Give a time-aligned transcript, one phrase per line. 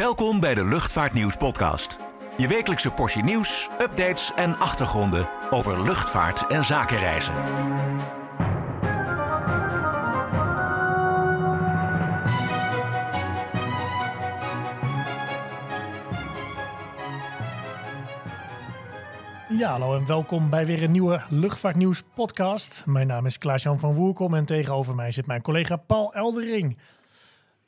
[0.00, 1.98] Welkom bij de Luchtvaartnieuws podcast.
[2.36, 7.34] Je wekelijkse portie nieuws, updates en achtergronden over luchtvaart en zakenreizen.
[19.58, 22.84] Ja, hallo en welkom bij weer een nieuwe Luchtvaartnieuws podcast.
[22.86, 26.78] Mijn naam is Klaas-Jan van Woerkom en tegenover mij zit mijn collega Paul Eldering.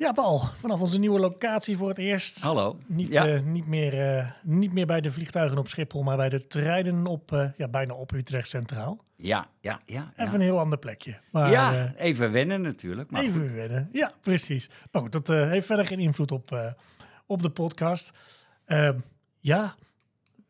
[0.02, 2.42] Ja, Paul, vanaf onze nieuwe locatie voor het eerst.
[2.42, 2.78] Hallo.
[2.86, 3.26] Niet, Ja.
[3.28, 7.06] eh, niet, meer, eh, niet meer bij de vliegtuigen op Schiphol, maar bij de treinen
[7.06, 9.04] op, eh, ja, bijna op Utrecht Centraal.
[9.16, 10.12] Ja, ja, ja.
[10.16, 10.34] Even ja.
[10.34, 11.18] een heel ander plekje.
[11.32, 13.10] Maar, ja, even wennen natuurlijk.
[13.10, 13.52] Maar even goed.
[13.52, 13.88] wennen.
[13.92, 14.70] Ja, precies.
[14.92, 16.74] Maar goed, dat heeft verder geen invloed op,
[17.26, 18.12] op de podcast.
[18.64, 18.98] Ehm,
[19.40, 19.74] ja,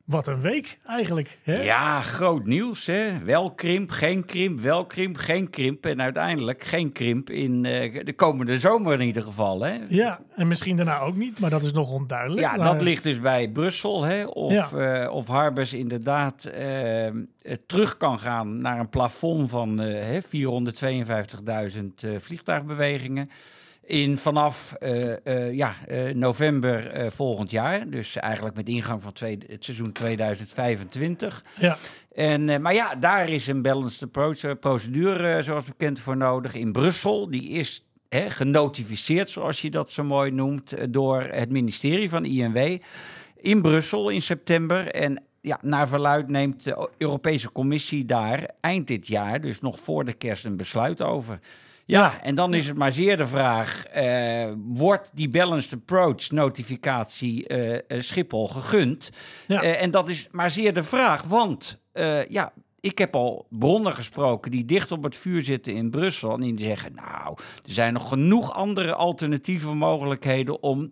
[0.04, 1.38] wat een week eigenlijk.
[1.42, 1.62] Hè?
[1.62, 2.86] Ja, groot nieuws.
[2.86, 3.18] Hè?
[3.24, 5.86] Wel krimp, geen krimp, wel krimp, geen krimp.
[5.86, 9.60] En uiteindelijk geen krimp in eh, de komende zomer in ieder geval.
[9.62, 9.78] Hè?
[9.88, 12.40] Ja, en misschien daarna ook niet, maar dat is nog onduidelijk.
[12.40, 14.02] Ja, Maar- dat ligt dus bij Brussel.
[14.02, 14.24] Hè?
[14.24, 15.02] Of, Ja.
[15.02, 17.14] eh, of Harbers inderdaad eh, eh,
[17.66, 23.30] terug kan gaan naar een plafond van eh, hè, 452.000 eh, vliegtuigbewegingen.
[23.84, 27.88] In vanaf eh, eh, ja, eh, november volgend jaar.
[27.88, 31.44] Dus eigenlijk met ingang van tweede, het seizoen 2025.
[31.58, 31.76] Ja,
[32.14, 37.30] En, maar ja, daar is een balanced approach procedure, zoals bekend, voor nodig in Brussel.
[37.30, 42.78] Die is hè, genotificeerd, zoals je dat zo mooi noemt, door het ministerie van INW
[43.42, 44.86] in Brussel in september.
[44.86, 50.04] En ja, naar verluid neemt de Europese Commissie daar eind dit jaar, dus nog voor
[50.04, 51.38] de kerst, een besluit over.
[51.86, 57.46] Ja, en dan is het maar zeer de vraag: eh, wordt die balanced approach notificatie
[57.46, 59.10] eh, Schiphol gegund?
[59.46, 59.62] Ja.
[59.62, 61.80] En dat is maar zeer de vraag, want
[62.28, 66.32] ja, ik heb al bronnen gesproken die dicht op het vuur zitten in Brussel.
[66.32, 70.90] En die zeggen, nou, er zijn nog genoeg andere alternatieve mogelijkheden om 20%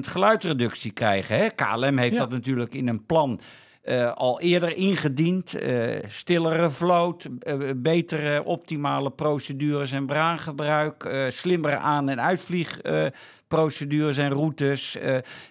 [0.00, 1.36] geluidreductie te krijgen.
[1.36, 1.46] Hè?
[1.48, 2.18] KLM heeft Ja.
[2.18, 3.40] dat natuurlijk in een plan
[3.88, 5.54] eh, al eerder ingediend.
[5.54, 14.96] Eh, stillere vloot, eh, betere optimale procedures en braangebruik, slimmere aan- en uitvliegprocedures en routes.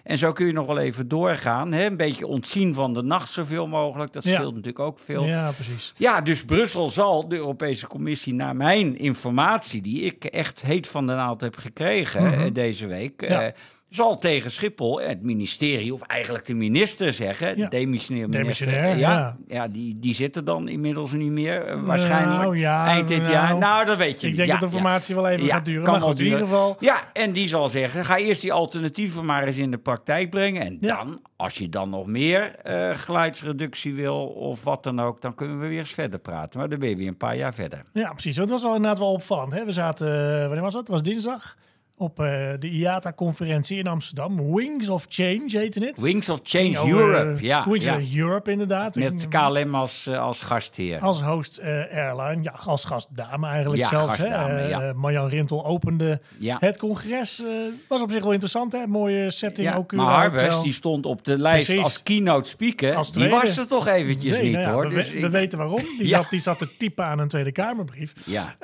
[0.04, 1.72] en zo kun je nog wel even doorgaan.
[1.72, 1.84] Hè?
[1.86, 4.12] Een beetje ontzien van de nacht zoveel mogelijk.
[4.12, 4.34] Dat Ja.
[4.34, 5.24] scheelt natuurlijk ook veel.
[5.24, 5.30] Ja.
[5.44, 5.94] ja, precies.
[6.24, 11.12] dus Brussel zal de Europese Commissie, naar mijn informatie, die ik echt heet van de
[11.12, 12.52] naald heb gekregen Mhm.
[12.52, 13.52] deze week, Ja.
[13.90, 17.54] Zal tegen Schiphol, eh, het ministerie, of eigenlijk de minister zeggen, Ja.
[17.54, 18.66] de demissionair minister.
[18.66, 19.36] Demissionair, ja, ja.
[19.46, 19.68] ja.
[19.68, 22.42] die, die zitten dan inmiddels niet meer, eh, waarschijnlijk.
[22.42, 23.58] Nou, ja, eind dit nou, jaar.
[23.58, 24.36] Nou, dat weet je Ik niet.
[24.36, 25.84] denk dat de formatie wel even gaat duren.
[25.84, 26.76] kan Maar goed, in ieder geval...
[26.80, 30.62] Ja, en die zal zeggen, ga eerst die alternatieven maar eens in de praktijk brengen.
[30.62, 35.34] En dan, als je dan nog meer eh, geluidsreductie wil of wat dan ook, dan
[35.34, 36.58] kunnen we weer eens verder praten.
[36.58, 37.82] Maar dan ben je weer een paar jaar verder.
[37.92, 38.36] Ja, precies.
[38.36, 39.52] Het was wel inderdaad wel opvallend.
[39.52, 39.64] Hè?
[39.64, 40.82] We zaten, wanneer was dat?
[40.82, 41.56] Het was dinsdag.
[42.00, 42.26] Op eh,
[42.58, 44.54] de IATA-conferentie in Amsterdam.
[44.54, 46.00] Wings of Change heette het.
[46.00, 47.64] Wings of Change over, Europe, eh, ja.
[47.68, 47.96] Wings ja.
[47.96, 48.94] of Europe, inderdaad.
[48.94, 51.00] Met KLM als, eh, als gastheer.
[51.00, 54.06] Als host airline, ja, als gastdame eigenlijk Ja, zelfs.
[54.14, 54.68] gastdame, hè?
[54.68, 54.92] Ja.
[54.92, 56.56] Marjan Rintel opende Ja.
[56.60, 57.42] het congres.
[57.88, 58.86] was op zich wel interessant, hè?
[58.86, 59.92] Mooie setting Ja, ook.
[59.92, 61.84] maar Harbers, die stond op de lijst Precies.
[61.84, 62.94] als keynote speaker.
[62.94, 64.88] Als die was er toch eventjes Nee, niet, nou hoor.
[64.88, 65.80] We, Dus we- ik- weten waarom.
[65.98, 68.12] Die, zat, die zat te typen aan een Tweede Kamerbrief.
[68.24, 68.54] Ja.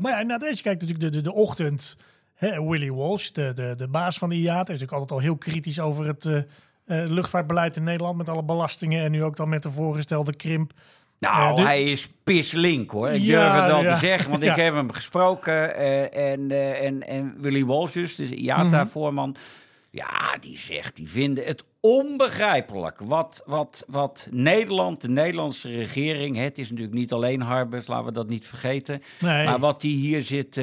[0.00, 1.96] Maar ja, als je kijkt natuurlijk de, de, de ochtend.
[2.38, 5.36] Hè, Willy Walsh, de, de, de baas van de IATA, is natuurlijk altijd al heel
[5.36, 8.16] kritisch over het eh, eh, luchtvaartbeleid in Nederland.
[8.16, 10.72] Met alle belastingen en nu ook dan met de voorgestelde krimp.
[11.18, 13.10] Nou, Eh, de- hij is pislink hoor.
[13.10, 13.92] Ik Ja, durf het wel ja.
[13.94, 14.50] te zeggen, want Ja.
[14.50, 15.76] ik heb hem gesproken.
[16.12, 16.50] en,
[16.80, 18.34] en, en Willy Walsh, dus, de.
[18.34, 19.36] IATA-voorman,
[19.90, 26.58] ja, die zegt, die vinden het onbegrijpelijk wat, wat, wat Nederland, de Nederlandse regering, het
[26.58, 29.44] is natuurlijk niet alleen Harbers, laten we dat niet vergeten, Nee.
[29.46, 30.60] maar wat die hier zit,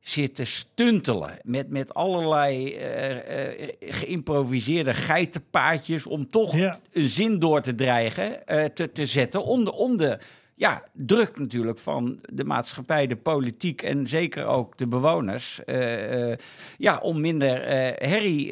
[0.00, 6.78] zit te stuntelen met, met allerlei eh, eh, geïmproviseerde geitenpaadjes om toch Ja.
[6.92, 10.22] een zin door te dreigen, eh, te, te zetten onder, onder
[10.54, 15.60] ja, druk natuurlijk van de maatschappij, de politiek en zeker ook de bewoners.
[16.78, 17.62] ja, om minder
[18.08, 18.50] herrie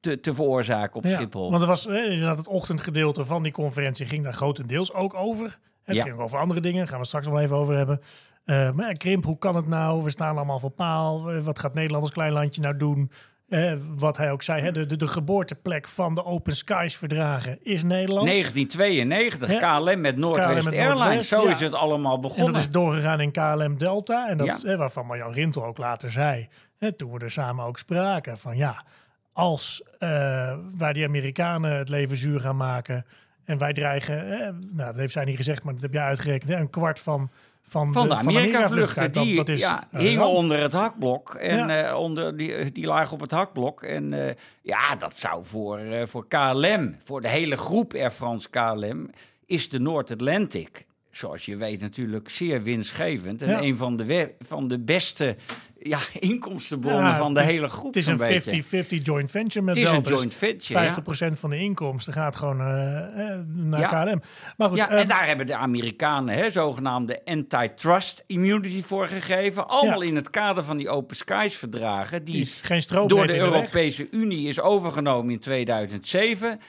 [0.00, 1.50] te, te veroorzaken op Ja, Schiphol.
[1.50, 5.58] Want er was inderdaad het ochtendgedeelte van die conferentie ging daar grotendeels ook over.
[5.82, 6.02] Het Ja.
[6.02, 8.00] ging ook over andere dingen, daar gaan we straks nog even over hebben.
[8.44, 10.02] Eh, maar ja, krimp, hoe kan het nou?
[10.02, 11.30] We staan allemaal voor paal.
[11.30, 13.10] Eh, wat gaat Nederland als klein landje nou doen?
[13.48, 17.58] Eh, wat hij ook zei, hè, de, de, de geboorteplek van de Open Skies verdragen
[17.62, 18.26] is Nederland.
[18.26, 19.78] 1992, Ja.
[19.78, 21.28] KLM met Noordwest Airlines.
[21.28, 21.50] Zo ja.
[21.54, 22.52] is het allemaal En begonnen.
[22.52, 24.28] dat is doorgegaan in KLM Delta.
[24.28, 26.48] En dat, waarvan Marjan Rintel ook later zei,
[26.78, 28.84] hè, toen we er samen ook spraken, van ja,
[29.32, 33.06] als eh, wij die Amerikanen het leven zuur gaan maken
[33.44, 36.50] en wij dreigen, hè, nou, dat heeft zij niet gezegd, maar dat heb jij uitgerekend,
[36.50, 37.30] hè, een kwart van
[37.62, 39.12] van, Van de Amerika-vluchten.
[39.12, 41.34] Die dat is ja, een hingen onder het hakblok.
[41.34, 41.82] En Ja.
[41.88, 43.82] eh, onder, die, die lagen op het hakblok.
[43.82, 48.50] En eh, ja, dat zou voor, eh, voor KLM, voor de hele groep Air France
[48.50, 49.10] KLM,
[49.46, 53.42] is de North Atlantic, zoals je weet natuurlijk, zeer winstgevend.
[53.42, 53.60] En Ja.
[53.62, 55.36] een van de, van de beste
[55.82, 55.98] ja,
[56.32, 57.86] inkomstenbronnen Ja, van de hele groep.
[57.86, 58.84] Het is een beetje.
[58.84, 60.16] 50-50 joint venture met Het is een Delta.
[60.16, 60.94] Joint venture, ja.
[61.30, 64.04] 50% van de inkomsten gaat gewoon eh, eh, naar Ja.
[64.04, 64.22] KLM.
[64.56, 69.68] Maar goed, Ja, en daar hebben de Amerikanen hè, zogenaamde antitrust immunity voor gegeven.
[69.68, 72.24] Allemaal in het kader van die Open Skies verdragen.
[72.24, 76.60] Die geen door de Europese Unie is overgenomen in 2007.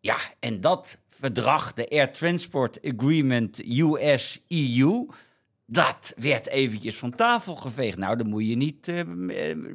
[0.00, 5.06] Ja, en dat verdrag, de Air Transport Agreement US-EU,
[5.72, 7.98] dat werd eventjes van tafel geveegd.
[7.98, 9.00] Nou, daar moet je niet eh,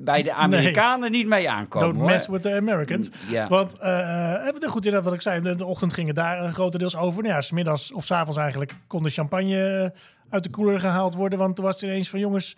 [0.01, 1.87] bij de Amerikanen niet mee aankomen.
[1.87, 2.09] Don't hoor.
[2.09, 3.11] mess with the Americans.
[3.29, 3.47] Ja.
[3.47, 6.53] Want, eh, even goed inderdaad wat ik zei, de, de ochtend ging het daar eh,
[6.53, 7.23] grotendeels over.
[7.23, 9.99] Nou ja, smiddags of s avonds eigenlijk kon de champagne eh,
[10.29, 11.39] uit de koeler gehaald worden.
[11.39, 12.55] Want toen was het ineens van, jongens,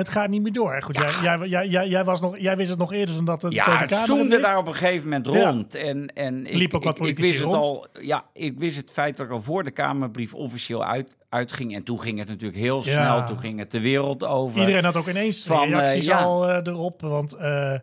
[0.00, 0.82] het gaat niet meer door.
[0.82, 3.40] Goed, jij, jij, jij, jij, jij was nog, jij wist het nog eerder dan dat
[3.40, 4.42] de Ja, Tweede het Kamer zoemde wist.
[4.42, 5.50] daar op een gegeven moment Ja.
[5.50, 5.74] rond.
[5.74, 7.64] En, en ik, Liep ook wat ik, ik politici wist het rond.
[7.64, 7.86] al.
[8.00, 11.74] Ja, ik wist het feitelijk al voor de Kamerbrief officieel uit, uitging.
[11.74, 12.82] En toen ging het natuurlijk heel Ja.
[12.82, 13.26] snel.
[13.26, 14.58] Toen ging het de wereld over.
[14.60, 16.22] Iedereen had ook ineens Van, eh, reacties ja.
[16.22, 17.00] al eh, erop.
[17.00, 17.74] Want eh,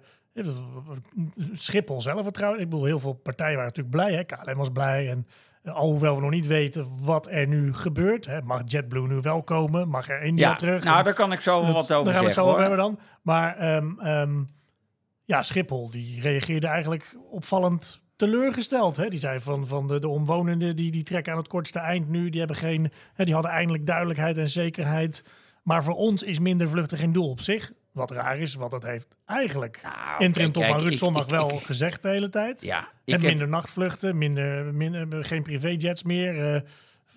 [1.54, 4.14] Schiphol zelf, trouwens, ik bedoel, heel veel partijen waren natuurlijk blij.
[4.14, 4.24] Hè?
[4.24, 5.10] KLM was blij.
[5.10, 5.28] En
[5.74, 8.26] alhoewel we nog niet weten wat er nu gebeurt.
[8.26, 8.42] Hè?
[8.42, 9.90] Mag JetBlue nu wel komen?
[9.90, 10.84] Mag er India ja, terug?
[10.84, 12.44] nou, En daar kan ik zo wel wat over Daar gaan we het zeggen.
[12.44, 13.00] zo over hebben dan.
[13.22, 14.44] Maar ehm, ehm,
[15.26, 18.98] ja, Schiphol die reageerde eigenlijk opvallend teleurgesteld.
[18.98, 19.08] Hè?
[19.08, 22.30] Die zei van, van de, de omwonenden die, die trekken aan het kortste eind nu.
[22.30, 25.24] Die, hebben geen, hè, die hadden eindelijk duidelijkheid en zekerheid.
[25.64, 27.72] Maar voor ons is minder vluchten geen doel op zich.
[27.98, 31.66] Wat raar is, want dat heeft eigenlijk Nou, interim kijk, Ruud Zondag ik- wel ik-
[31.66, 32.62] gezegd de hele tijd.
[32.62, 36.54] Ja, ik en heb- minder nachtvluchten, minder, minder, geen privéjets meer.
[36.56, 36.62] eh,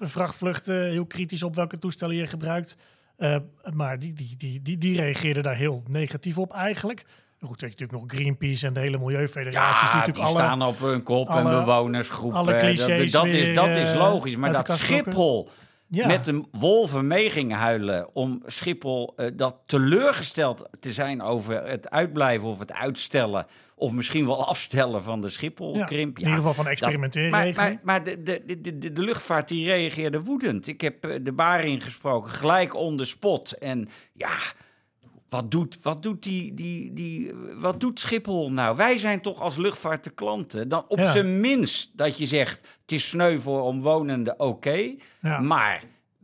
[0.02, 2.76] vrachtvluchten, heel kritisch op welke toestellen je gebruikt.
[3.16, 3.36] Eh,
[3.74, 7.04] maar die, die, die, die, die reageerden daar heel negatief op eigenlijk.
[7.40, 9.78] Goed, weet je natuurlijk nog Greenpeace en de hele milieufederaties.
[9.80, 12.38] ja, die die, natuurlijk alle, staan op hun kop en alle- bewonersgroepen.
[12.38, 13.12] alle Dat- is,
[13.54, 14.36] dat is eh, logisch.
[14.36, 14.70] Maar dat.
[14.70, 15.50] Schiphol
[15.90, 21.64] ja, met de wolven mee gingen huilen om Schiphol eh, dat teleurgesteld te zijn over
[21.64, 26.18] het uitblijven of het uitstellen of misschien wel afstellen van de ja, Schiphol-krimp.
[26.18, 27.30] in ieder geval van experimenteren.
[27.30, 30.66] maar maar, maar de, de, de, de, de luchtvaart die reageerde woedend.
[30.66, 33.52] Ik heb eh, de baring gesproken, gelijk on the spot.
[33.52, 34.36] En ja,
[35.30, 38.76] wat doet, wat doet, die, die, die, wat doet Schiphol nou?
[38.76, 40.68] Wij zijn toch als luchtvaart de klanten.
[40.68, 41.10] Dan op Ja.
[41.10, 44.94] zijn minst dat je zegt, het is sneu voor omwonenden, oké.
[45.20, 45.40] Ja.
[45.40, 45.82] Maar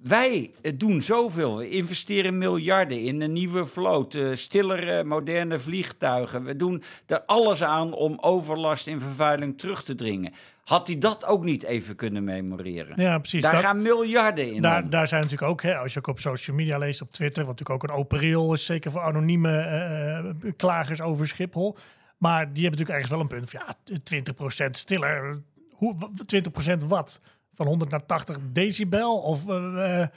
[0.09, 1.57] wij eh, doen zoveel.
[1.57, 6.45] We investeren miljarden in een nieuwe vloot, eh, stillere, moderne vliegtuigen.
[6.45, 10.33] We doen er alles aan om overlast en vervuiling terug te dringen.
[10.65, 13.03] Had hij dat ook niet even kunnen memoreren?
[13.03, 13.43] ja, precies.
[13.43, 14.63] Daar Dat- gaan miljarden in.
[14.63, 17.45] Daar, daar zijn natuurlijk ook, hè, als je ook op social media leest, op Twitter,
[17.45, 21.77] wat natuurlijk ook een open reel is, zeker voor anonieme eh, klagers over Schiphol.
[22.19, 23.75] Maar die hebben natuurlijk ergens wel een punt van ja,
[24.67, 25.43] 20% stiller.
[25.71, 27.21] Hoe, wa- 20% wat?
[27.57, 29.17] Van 100 naar 80 decibel?
[29.19, 30.09] Of, eh, eh,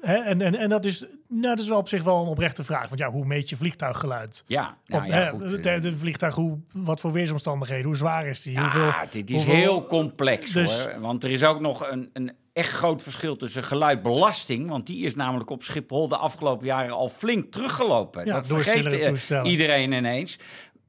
[0.00, 2.64] hè, en, en, en dat is, nou, dat is wel op zich wel een oprechte
[2.64, 2.88] vraag.
[2.88, 4.44] Want ja, hoe meet je vliegtuiggeluid?
[4.46, 5.62] ja, nou Op, ja, hè, goed.
[5.62, 7.84] de, eh, de vliegtuig, hoe, wat voor weersomstandigheden?
[7.84, 8.52] Hoe zwaar is die?
[8.52, 11.00] Ja, hoeveel, dit is hoeveel- heel complex Dus- hoor.
[11.00, 14.68] Want er is ook nog een, een echt groot verschil tussen geluidbelasting.
[14.68, 18.24] Want die is namelijk op Schiphol de afgelopen jaren al flink teruggelopen.
[18.26, 20.38] Ja, dat vergeet iedereen ineens.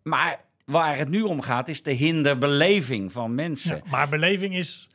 [0.04, 3.76] Maar waar het nu om gaat is de hinderbeleving van mensen.
[3.76, 4.90] Ja, maar beleving is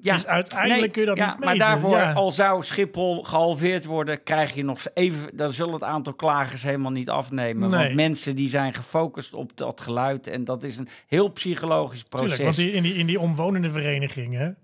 [0.00, 2.12] Ja, Dus uiteindelijk kun je dat ja, niet Maar meten, daarvoor, ja.
[2.12, 5.36] al zou Schiphol gehalveerd worden, krijg je nog even.
[5.36, 7.70] Dan zullen het aantal klagers helemaal niet afnemen.
[7.70, 7.82] Nee.
[7.82, 10.26] Want mensen die zijn gefocust op dat geluid.
[10.26, 12.36] En dat is een heel psychologisch proces.
[12.36, 14.58] Tuurlijk, want die, in, die, in die omwonende verenigingen,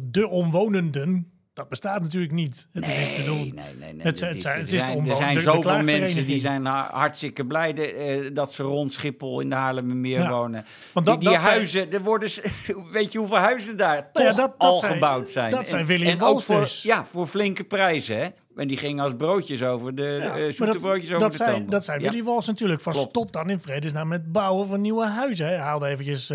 [0.00, 2.68] de omwonenden, dat bestaat natuurlijk niet.
[2.72, 3.92] Het, Nee, is, ik bedoel, nee, nee, nee.
[3.96, 6.64] het het zijn- er het is zijn- Er zijn de- de zoveel mensen die zijn
[6.64, 10.30] ha- hartstikke blij de, eh, dat ze rond Schiphol in de Haarlemmermeer Ja.
[10.30, 10.64] wonen.
[10.92, 12.28] Want dat- die die dat zijn- huizen, er worden,
[12.92, 15.50] weet je hoeveel huizen daar Nou toch dat al zijn- gebouwd zijn?
[15.50, 18.26] dat zijn Willy en ook voor, ja, voor flinke prijzen, hè?
[18.58, 21.36] En die gingen als broodjes over de, Ja, eh zoete dat, broodjes over dat, de
[21.36, 22.10] zijn, dat zijn Ja.
[22.10, 22.80] Willy Wals natuurlijk.
[22.80, 23.08] Van Klopt.
[23.08, 25.46] stop dan in vredesnaam met bouwen van nieuwe huizen.
[25.46, 26.26] Hij haalde eventjes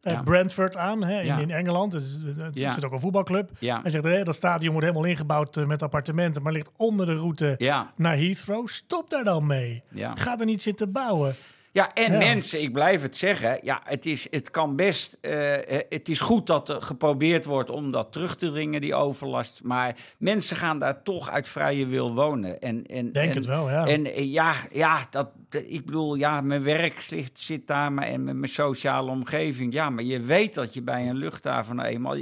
[0.00, 0.22] Ja.
[0.24, 1.92] Brentford aan hè, in, in Engeland.
[1.92, 2.72] Het Ja.
[2.72, 3.50] zit ook een voetbalclub.
[3.58, 7.54] Hij zegt, hè, dat stadion wordt helemaal ingebouwd met appartementen, maar ligt onder de route
[7.96, 8.66] naar Heathrow.
[8.68, 9.82] Stop daar dan mee.
[10.14, 11.34] Ga er niet zitten bouwen.
[11.78, 12.18] Ja, en Ja.
[12.18, 15.54] mensen, ik blijf het zeggen, ja, het, is, het kan best, eh,
[15.88, 19.60] het is goed dat er geprobeerd wordt om dat terug te dringen, die overlast.
[19.62, 22.60] Maar mensen gaan daar toch uit vrije wil wonen.
[22.60, 23.86] En, en, Denk en, het wel, ja.
[23.86, 28.24] En eh, ja, ja dat, ik bedoel, ja, mijn werk zit, zit daar maar, en
[28.24, 29.72] mijn, sociale omgeving.
[29.72, 32.16] Ja, maar je weet dat je bij een luchthaven nou eenmaal,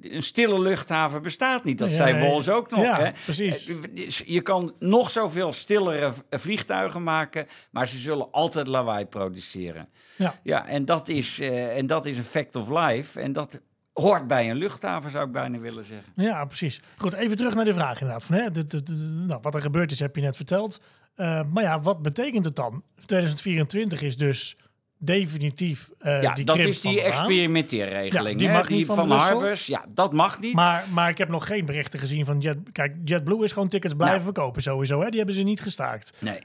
[0.00, 1.78] een stille luchthaven bestaat niet.
[1.78, 2.24] Dat Ja, ja, ja.
[2.24, 2.82] Wolfs ook nog.
[2.82, 3.10] Ja, hè?
[3.24, 3.68] precies.
[3.68, 9.86] Eh, dus Je kan nog zoveel stillere vliegtuigen maken, maar ze zullen altijd lawaai produceren.
[10.16, 10.34] Ja.
[10.42, 13.20] Ja, en dat is, eh, en dat is een fact of life.
[13.20, 13.60] En dat
[13.92, 16.12] hoort bij een luchthaven, zou ik bijna willen zeggen.
[16.16, 16.80] Ja, precies.
[16.96, 18.24] Goed, even terug naar de vraag inderdaad.
[18.24, 18.92] Van, hè, de, de, de-
[19.26, 20.80] nou, wat er gebeurd is, heb je net verteld.
[21.14, 22.82] Eh, maar ja, wat betekent het dan?
[23.04, 24.56] 2024 is dus
[24.98, 28.32] definitief eh, ja, die dat is die van experimenteerregeling.
[28.32, 29.28] Ja, die hè, mag niet van Brussel.
[29.28, 29.66] Harbers.
[29.66, 30.54] Ja, dat mag niet.
[30.54, 32.58] Maar, maar ik heb nog geen berichten gezien van Jet.
[32.72, 34.32] Kijk, JetBlue is gewoon tickets blijven Nou.
[34.32, 35.00] verkopen sowieso.
[35.00, 35.08] Hè?
[35.08, 36.12] Die hebben ze niet gestaakt.
[36.20, 36.40] nee.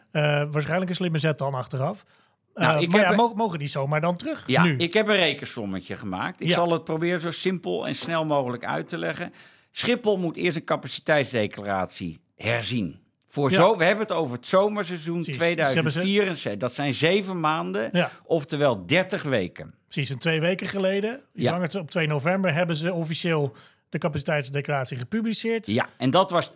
[0.52, 2.06] Waarschijnlijk een slimme zet dan achteraf.
[2.58, 4.76] Eh, Nou, ik maar heb ja, mogen, mogen die zomaar dan terug Ja, nu?
[4.78, 6.42] ik heb een rekensommetje gemaakt.
[6.42, 6.54] Ik Ja.
[6.56, 9.34] zal het proberen zo simpel en snel mogelijk uit te leggen.
[9.72, 13.00] Schiphol moet eerst een capaciteitsdeclaratie herzien.
[13.30, 13.56] Voor Ja.
[13.56, 15.36] zo, we hebben het over het zomerseizoen Precies.
[15.38, 16.58] Ze hebben 2024.
[16.62, 18.12] Dat zijn zeven maanden, Ja.
[18.24, 19.74] oftewel 30 weken.
[19.88, 21.68] Precies, een twee weken geleden, Ja.
[21.80, 23.56] op 2 november, hebben ze officieel
[23.90, 25.68] de capaciteitsdeclaratie gepubliceerd.
[25.68, 26.48] Ja, en dat was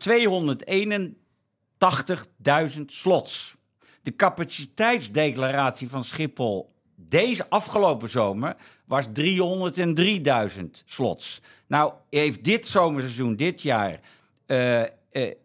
[1.78, 3.56] 281.000 slots.
[4.04, 8.56] De capaciteitsdeclaratie van Schiphol deze afgelopen zomer
[8.86, 11.42] was 303.000 slots.
[11.68, 14.00] Nou, heeft dit zomerseizoen dit jaar
[14.46, 14.82] eh,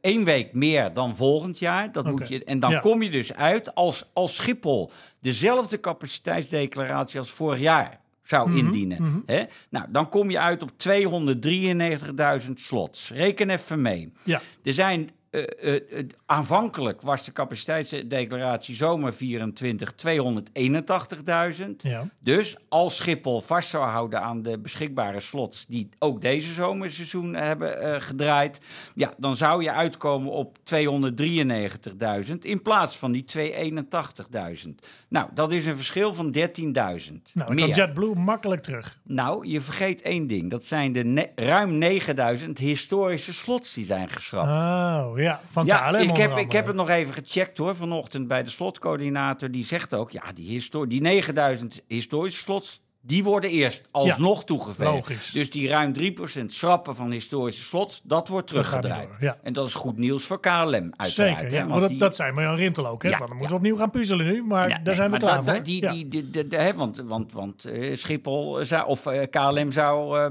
[0.00, 1.92] één week meer dan volgend jaar.
[1.92, 2.78] Dat moet je, en dan Ja.
[2.80, 9.22] kom je dus uit als, als Schiphol dezelfde capaciteitsdeclaratie als vorig jaar zou Mhm, indienen.
[9.26, 9.42] Hè?
[9.70, 13.10] Nou, dan kom je uit op 293.000 slots.
[13.10, 14.12] Reken even mee.
[14.24, 15.10] Ja, Er zijn.
[15.30, 21.70] Eh, aanvankelijk was de capaciteitsdeclaratie zomer 24 281.000.
[21.78, 22.08] ja.
[22.18, 28.02] Dus als Schiphol vast zou houden aan de beschikbare slots die ook deze zomerseizoen hebben
[28.02, 28.60] gedraaid,
[28.94, 34.68] ja, dan zou je uitkomen op 293.000 in plaats van die 281.000.
[35.08, 36.42] Nou, dat is een verschil van 13.000.
[36.72, 38.98] Nou, dan kan JetBlue makkelijk terug.
[39.02, 40.50] Nou, je vergeet één ding.
[40.50, 44.64] Dat zijn de ruim 9000 historische slots die zijn geschrapt.
[44.64, 48.28] Oh, ja, van Ja, KLM ik heb, ik heb het nog even gecheckt hoor, vanochtend
[48.28, 49.50] bij de slotcoördinator.
[49.50, 54.90] Die zegt ook, ja, die, histo- die 9000 historische slots, die worden eerst alsnog toegeveegd.
[54.90, 55.30] logisch.
[55.30, 55.92] Dus die ruim
[56.40, 59.06] 3% schrappen van historische slots, dat wordt teruggedraaid.
[59.08, 59.36] door, ja.
[59.42, 61.10] En dat is goed nieuws voor KLM uiteraard.
[61.10, 61.58] Zeker, hè, ja.
[61.58, 63.02] want Want dat, die- dat zijn Marjan Rintel ook.
[63.02, 63.08] Hè?
[63.08, 63.62] Ja, van, dan moeten ja.
[63.62, 65.62] we opnieuw gaan puzzelen nu, maar Ja, daar zijn we klaar voor.
[65.62, 66.58] Die, Ja.
[66.58, 70.26] hè, want want, want eh, Schiphol zou, of eh, KLM zou eh,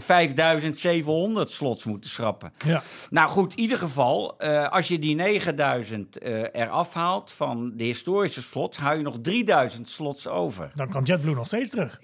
[0.00, 2.52] 5700 slots moeten schrappen.
[2.64, 2.82] ja.
[3.10, 7.84] Nou goed, in ieder geval, eh, als je die 9000 eh eraf haalt van de
[7.84, 10.70] historische slots, hou je nog 3000 slots over.
[10.74, 12.00] Dan kan JetBlue nog steeds terug.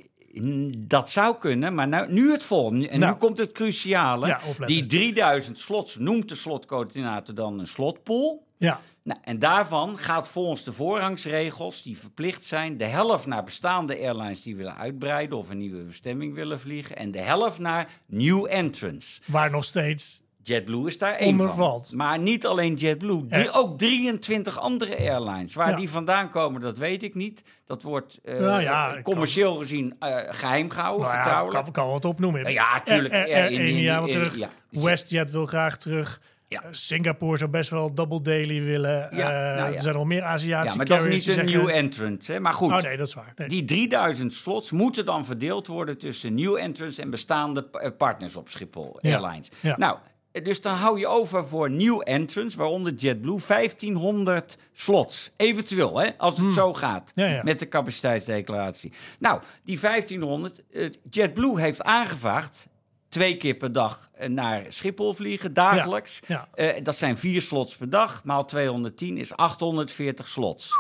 [0.79, 2.89] Dat zou kunnen, maar nou, nu het volgende.
[2.89, 3.13] En Nou.
[3.13, 4.27] nu komt het cruciale.
[4.27, 8.47] Ja, die 3000 slots noemt de slotcoördinator dan een slotpool.
[8.57, 13.99] Ja, Nou, en daarvan gaat volgens de voorrangsregels, die verplicht zijn, de helft naar bestaande
[13.99, 16.97] airlines die willen uitbreiden of een nieuwe bestemming willen vliegen.
[16.97, 19.21] En de helft naar new entrants.
[19.27, 20.23] waar nog steeds...
[20.43, 21.55] JetBlue is daar één van.
[21.57, 21.93] valt.
[21.95, 23.49] Maar niet alleen JetBlue, Ja.
[23.53, 25.55] ook 23 andere airlines.
[25.55, 25.77] Waar Ja.
[25.77, 27.43] die vandaan komen, dat weet ik niet.
[27.67, 31.65] Dat wordt eh, Nou ja, commercieel gezien eh, geheim gehouden, Nou ja, vertrouwelijk.
[31.65, 32.53] kan, kan wat opnoemen.
[32.53, 33.15] Ja, tuurlijk.
[33.15, 34.37] Er, Ja, in- in, in- jaar in- terug.
[34.37, 34.51] ja.
[34.71, 36.21] WestJet wil graag terug.
[36.49, 36.63] Ja.
[36.63, 38.91] Eh, Singapore zou best wel double daily willen.
[38.91, 39.77] Ja, Eh, nou ja.
[39.77, 42.27] Er zijn nog meer Aziatische ja, maar dat is niet een zeggen- new entrant.
[42.27, 42.41] Hè?
[42.41, 43.33] Maar goed, Oh nee, dat is waar.
[43.37, 43.49] Nee.
[43.49, 48.49] die 3000 slots moeten dan verdeeld worden tussen new entrants en bestaande eh, partners op
[48.49, 48.99] Schiphol.
[49.03, 49.49] Airlines.
[49.77, 49.97] Nou,
[50.43, 55.31] dus dan hou je over voor new entrants, waaronder JetBlue, 1500 slots.
[55.37, 57.25] Eventueel, hè, als het zo gaat Hmm.
[57.25, 57.43] Ja, ja.
[57.43, 58.93] met de capaciteitsdeclaratie.
[59.19, 62.69] Nou, die 1500, eh, JetBlue heeft aangevraagd
[63.09, 66.21] twee keer per dag eh, naar Schiphol vliegen, dagelijks.
[66.27, 66.49] Ja.
[66.55, 70.71] Eh, dat zijn vier slots per dag, maal 210 is 840 slots.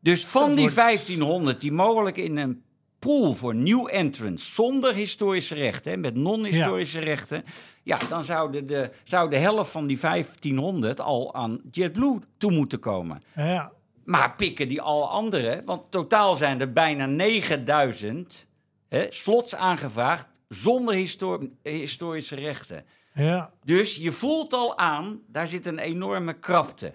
[0.00, 2.62] Dus van Dat die wordt- 1500 die mogelijk in een
[2.98, 7.44] pool voor new entrants zonder historische rechten, hè, met non-historische rechten,
[7.82, 12.50] ja, dan zou de, de, zou de helft van die 1500 al aan JetBlue toe
[12.52, 13.22] moeten komen.
[13.34, 13.72] Ja,
[14.04, 18.46] Maar pikken die alle anderen, want totaal zijn er bijna 9000
[18.88, 22.84] hè, slots aangevraagd zonder histo- historische rechten.
[23.14, 23.52] ja.
[23.64, 26.94] Dus je voelt al aan, daar zit een enorme krapte.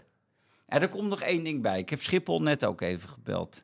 [0.67, 1.79] En er komt nog één ding bij.
[1.79, 3.63] Ik heb Schiphol net ook even gebeld.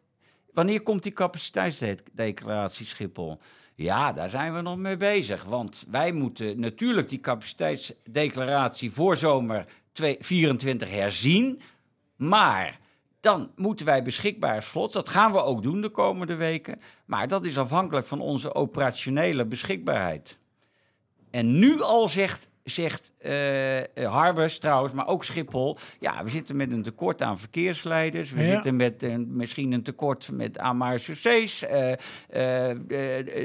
[0.53, 3.39] Wanneer komt die capaciteitsdeclaratie Schiphol?
[3.75, 5.43] Ja, daar zijn we nog mee bezig.
[5.43, 9.65] Want wij moeten natuurlijk die capaciteitsdeclaratie voor zomer
[10.19, 11.61] 24 herzien.
[12.15, 12.79] Maar
[13.25, 14.93] dan moeten wij beschikbare slots.
[14.93, 16.79] Dat gaan we ook doen de komende weken.
[17.05, 20.37] Maar dat is afhankelijk van onze operationele beschikbaarheid.
[21.31, 25.77] En nu al zegt, zegt eh, Harbers trouwens, maar ook Schiphol...
[25.99, 28.31] ja, we zitten met een tekort aan verkeersleiders.
[28.31, 28.51] We Ja.
[28.51, 31.65] zitten met een, misschien een tekort met aan marechaussees.
[31.65, 31.97] Eh, eh,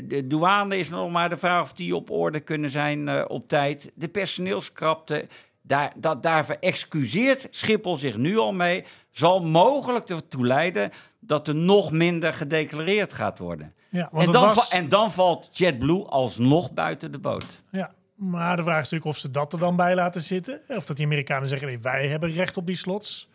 [0.05, 3.91] de, douane is nog maar de vraag of die op orde kunnen zijn op tijd.
[3.95, 5.27] De personeelskrapte,
[5.63, 8.85] daar, dat, daar excuseert Schiphol zich nu al mee...
[9.11, 10.91] zal mogelijk ertoe leiden
[11.21, 13.75] dat er nog minder gedeclareerd gaat worden.
[13.91, 17.63] Ja, want En dan, was- en dan valt JetBlue alsnog buiten de boot.
[17.71, 20.61] Ja, maar de vraag is natuurlijk of ze dat er dan bij laten zitten.
[20.69, 23.29] Of dat die Amerikanen zeggen, nee, wij hebben recht op die slots.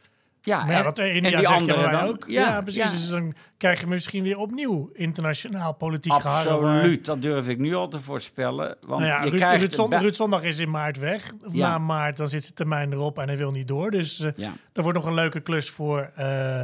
[0.46, 2.08] Ja, Maar ja, dat de ene en jaar die andere dan?
[2.08, 2.24] ook.
[2.28, 2.92] Ja, precies.
[2.92, 7.88] Dus dan krijg je misschien weer opnieuw internationaal politiek Absoluut, dat durf ik nu al
[7.88, 8.68] te voorspellen.
[8.82, 10.98] Want Nou ja, je Ruud, krijgt Ruud, het Zon- bij- Ruud Zondag is in maart
[10.98, 11.32] weg.
[11.46, 11.70] Of Ja.
[11.70, 13.92] Na maart, dan zit zijn termijn erop en hij wil niet door.
[13.92, 14.52] Dus Ja.
[14.72, 16.62] dat wordt nog een leuke klus voor eh,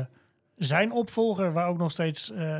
[0.55, 2.57] zijn opvolger, waar ook nog steeds eh,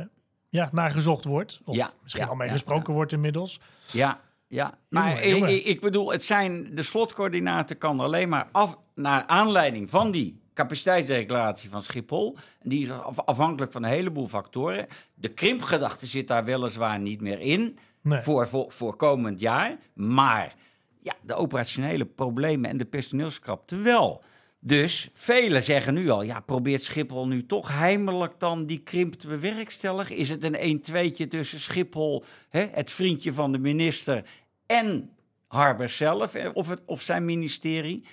[0.48, 1.60] ja, naar gezocht wordt.
[1.64, 3.60] Of Ja, misschien ja, al mee ja, gesproken wordt inmiddels.
[3.92, 4.74] Ja, ja.
[4.88, 5.54] Maar Jongen, ik, jongen.
[5.54, 10.40] ik, ik bedoel, het zijn, de slotcoördinator kan alleen maar af, naar aanleiding van die
[10.54, 12.36] capaciteitsdeclaratie van Schiphol.
[12.60, 14.86] En die is af- afhankelijk van een heleboel factoren.
[15.14, 18.22] De krimpgedachte zit daar weliswaar niet meer in Nee.
[18.22, 19.76] voor, voor, voor komend jaar.
[19.94, 20.54] Maar
[21.02, 24.22] ja, de operationele problemen en de personeelskrapte wel.
[24.64, 29.26] Dus velen zeggen nu al, ja, probeert Schiphol nu toch heimelijk dan die krimp te
[29.28, 30.16] bewerkstelligen?
[30.16, 34.26] Is het een 1-2'tje tussen Schiphol, hè, het vriendje van de minister,
[34.66, 35.10] en
[35.48, 38.04] Harbers zelf, hè, of, het, of zijn ministerie?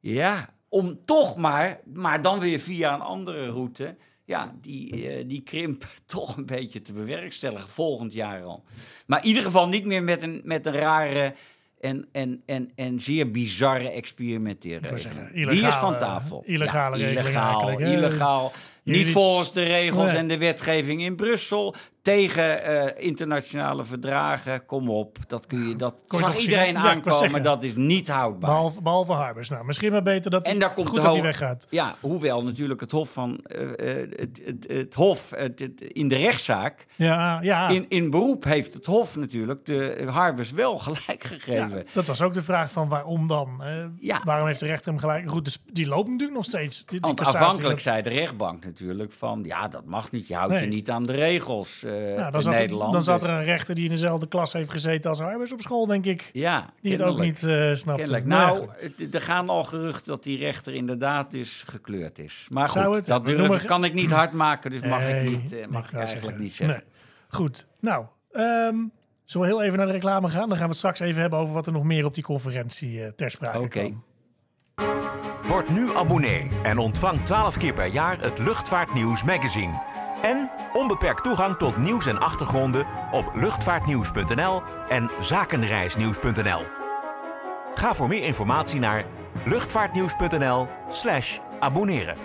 [0.00, 5.42] Ja, om toch maar, maar dan weer via een andere route, ja, die, eh, die
[5.42, 8.64] krimp toch een beetje te bewerkstelligen volgend jaar al.
[9.06, 11.34] Maar in ieder geval niet meer met een, met een rare
[11.80, 15.00] en, en, en, en zeer bizarre experimenteerregeling.
[15.00, 16.42] zeggen, Die is van tafel.
[16.46, 18.52] illegale regeling illegaal, illegaal.
[18.82, 20.16] Jullie Niet volgens de regels Nee.
[20.20, 21.74] en de wetgeving in Brussel.
[22.02, 24.66] Tegen eh, internationale verdragen.
[24.66, 25.76] Kom op, dat kun je.
[25.76, 26.76] Dat Kon zag iedereen zien?
[26.76, 27.42] Aankomen.
[27.42, 28.50] Dat is niet houdbaar.
[28.50, 29.48] Behalve, behalve Harbers.
[29.48, 31.66] Nou, misschien maar beter dat, En daar komt goed dat hij weggaat.
[31.70, 36.16] Ja, hoewel natuurlijk het Hof van eh, eh, het, het, het Hof het, in de
[36.16, 36.86] rechtszaak.
[36.96, 37.68] Ja, ja.
[37.68, 41.76] In, in beroep heeft het Hof natuurlijk de Harbers wel gelijk gegeven.
[41.76, 43.62] Ja, dat was ook de vraag van waarom dan?
[43.98, 44.20] Ja.
[44.24, 45.28] Waarom heeft de rechter hem gelijk?
[45.28, 46.76] Goed, dus die loopt natuurlijk nog steeds.
[46.76, 49.42] Die, die Want cassatie, afhankelijk zei de rechtbank natuurlijk van...
[49.44, 50.62] ja, dat mag niet, je houdt Nee.
[50.62, 52.92] je niet aan de regels Ja, dan, in zat er, Nederland.
[52.92, 55.60] dan zat Dus- er een rechter die in dezelfde klas heeft gezeten als Harbers op
[55.60, 56.30] school, denk ik.
[56.32, 58.02] Ja, Die het ook niet eh snapte.
[58.02, 58.24] Kennelijk.
[58.24, 58.68] Nee, Nou,
[59.12, 62.46] er gaan al geruchten dat die rechter inderdaad dus gekleurd is.
[62.50, 63.06] Maar Zou goed, het?
[63.06, 66.24] dat durf, kan ik niet hard maken, dus mag ik, niet, eh, mag ik eigenlijk
[66.24, 66.42] zeggen.
[66.42, 66.76] niet zeggen.
[66.76, 66.92] Nee.
[67.28, 68.74] Goed, nou, ehm,
[69.24, 70.48] zullen we heel even naar de reclame gaan?
[70.48, 73.02] Dan gaan we het straks even hebben over wat er nog meer op die conferentie
[73.02, 73.68] eh, ter sprake Oké.
[73.68, 74.04] kwam.
[75.46, 79.80] Word nu abonnee en ontvang 12 keer per jaar het Luchtvaartnieuws magazine.
[80.22, 86.62] En onbeperkt toegang tot nieuws en achtergronden op luchtvaartnieuws.nl en zakenreisnieuws.nl.
[87.74, 89.04] Ga voor meer informatie naar
[89.44, 92.16] luchtvaartnieuws.nl/slash abonneren.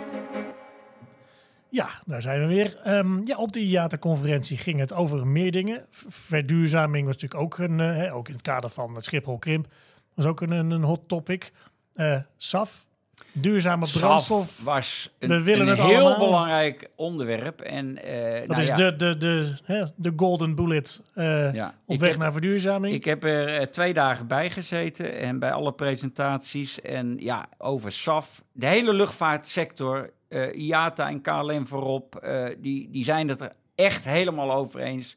[1.70, 2.80] Ja, daar zijn we weer.
[2.84, 5.86] Ehm, ja, op de IATA-conferentie ging het over meer dingen.
[5.92, 9.68] Verduurzaming was natuurlijk ook, een, eh, ook in het kader van het Schiphol Krimp,
[10.14, 11.52] was ook een, een, hot topic.
[11.94, 12.86] Eh, SAF,
[13.34, 14.60] duurzame brandstof.
[14.64, 16.18] Was een, We willen een het heel allemaal.
[16.26, 17.62] belangrijk onderwerp.
[17.62, 21.76] En, eh, Dat nou is ja, de, de, de, hè, de golden bullet eh, Ja,
[21.86, 22.96] op ik weg heb- naar verduurzaming.
[22.96, 26.82] Ik heb er eh, twee dagen bij gezeten en bij alle presentaties.
[26.82, 28.44] En ja, over SAF.
[28.52, 30.10] De hele luchtvaartsector,
[30.54, 32.28] IATA en KLM voorop,
[32.60, 35.16] die, die zijn het er echt helemaal over eens.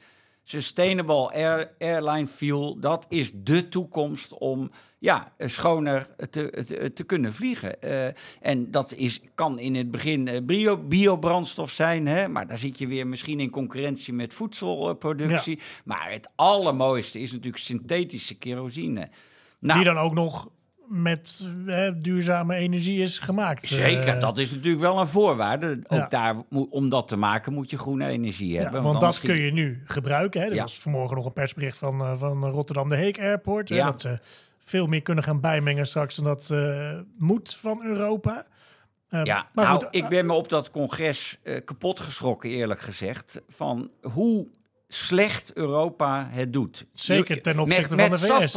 [0.48, 7.32] Sustainable air, airline fuel, dat is de toekomst om ja, schoner te, te, te kunnen
[7.32, 7.82] vliegen.
[7.82, 8.06] Eh,
[8.40, 12.78] en dat is, kan in het begin eh, bio, biobrandstof zijn, hè, maar daar zit
[12.78, 15.58] je weer misschien in concurrentie met voedselproductie.
[15.84, 19.08] Maar het allermooiste is natuurlijk synthetische kerosine.
[19.58, 20.50] Nou, die dan ook nog
[20.88, 23.66] met eh, duurzame energie is gemaakt.
[23.68, 25.78] Zeker, Eh, dat is natuurlijk wel een voorwaarde.
[25.88, 26.06] Ook Ja.
[26.08, 26.34] daar,
[26.70, 28.82] om dat te maken moet je groene energie ja, hebben.
[28.82, 30.40] want dat kun je nu gebruiken.
[30.40, 30.46] Hè.
[30.46, 30.62] Er Ja.
[30.62, 33.68] was vanmorgen nog een persbericht van, eh, van Rotterdam de Heek Airport.
[33.68, 34.18] hè, dat ze
[34.58, 38.46] veel meer kunnen gaan bijmengen straks dan dat eh, moet van Europa.
[39.08, 43.90] Ja, maar nou, goed, ik ben me op dat congres kapot geschrokken, eerlijk gezegd, van
[44.02, 44.46] hoe
[44.88, 46.86] slecht Europa het doet.
[46.92, 48.52] Zeker ten opzichte met, van de VS.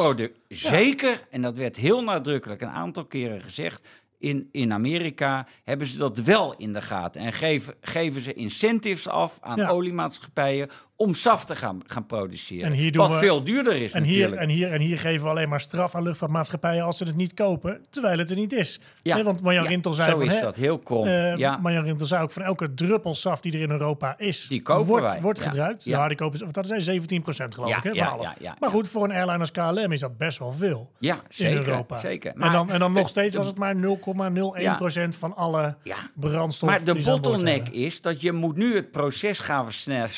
[0.47, 3.87] Zeker, en dat werd heel nadrukkelijk een aantal keren gezegd.
[4.17, 7.21] In, in Amerika hebben ze dat wel in de gaten.
[7.21, 9.69] En geven, geven ze incentives af aan Ja.
[9.69, 10.69] oliemaatschappijen
[11.01, 12.65] om SAF te gaan, gaan produceren.
[12.65, 15.23] En hier doen wat we- veel duurder is En hier, en, hier, en hier geven
[15.23, 18.53] we alleen maar straf aan luchtvaartmaatschappijen als ze het niet kopen, terwijl het er niet
[18.53, 18.79] is.
[19.03, 21.05] Ja, want Marjan ja, Rintel zei zo van, is hè, dat, heel krom.
[21.07, 21.57] eh, ja.
[21.57, 24.85] Marjan Rintel zei ook van elke druppel saf die er in Europa is, Die kopen
[24.87, 25.49] wordt, wij, wordt ja.
[25.49, 25.83] gebruikt.
[25.83, 25.97] Ja.
[25.99, 29.11] Ja, die kopen, wat hadden zij 17% geloof ik, hè, ja, maar goed, voor een
[29.11, 31.59] airline als KLM is dat best wel veel ja, zeker.
[31.61, 31.99] in Europa.
[31.99, 32.33] zeker.
[32.35, 35.95] en, dan, en dan nog steeds was het maar 0,01% van alle Ja.
[36.15, 40.09] brandstof Maar de ze bottleneck is dat je moet nu het proces gaan versnellen,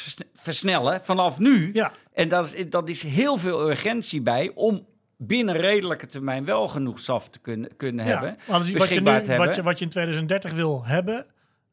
[0.72, 1.70] versnellen vanaf nu.
[1.74, 1.92] Ja.
[2.14, 4.86] En dat is, dat is heel veel urgentie bij om
[5.18, 8.38] binnen redelijke termijn wel genoeg SAF te kunnen, kunnen Ja, hebben.
[8.48, 11.26] wat, je nu, wat, je, wat je in 2030 wil hebben,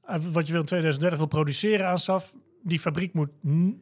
[0.05, 3.31] eh, wat je wil in 2030 wil produceren aan SAF, die fabriek moet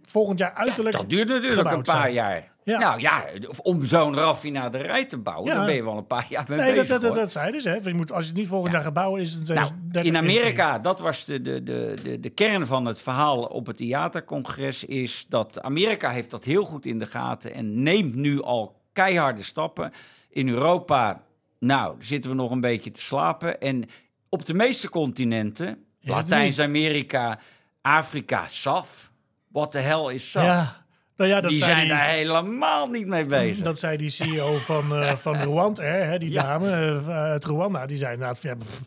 [0.03, 0.97] volgend jaar uiterlijk.
[0.97, 2.13] Dat duurt natuurlijk een paar zijn.
[2.13, 2.55] jaar.
[2.67, 2.79] Ja.
[2.79, 3.25] Nou ja,
[3.63, 5.57] om zo'n raffinaderij te bouwen, Ja.
[5.57, 6.89] dan ben je wel een paar jaar mee Nee, dat, bezig.
[6.89, 7.69] dat, dat, dat zeiden ze.
[7.69, 7.75] Hè.
[7.83, 10.13] Je moet, als je het niet volgend jaar gaat bouwen, is het in Nou, 2030.
[10.13, 13.81] in Amerika, dat was de, de, de, de, de kern van het verhaal op het
[13.81, 18.81] IATA-congres, is dat Amerika heeft dat heel goed in de gaten en neemt nu al
[18.93, 19.93] keiharde stappen.
[20.29, 21.23] In Europa,
[21.59, 23.61] nou, zitten we nog een beetje te slapen.
[23.61, 23.85] En
[24.29, 27.39] op de meeste continenten, Latijns-Amerika,
[27.83, 29.11] Afrika, SAF.
[29.49, 30.85] What the hell is SAF?
[31.17, 33.63] Nou ja, dat Die zei zijn die- daar helemaal niet mee bezig.
[33.65, 36.43] Dat zei die CEO van, eh van Rwanda, hè, die Ja.
[36.43, 36.71] dame
[37.07, 37.87] eh, uit Rwanda.
[37.87, 38.83] Die zei inderdaad, van, ja, pff,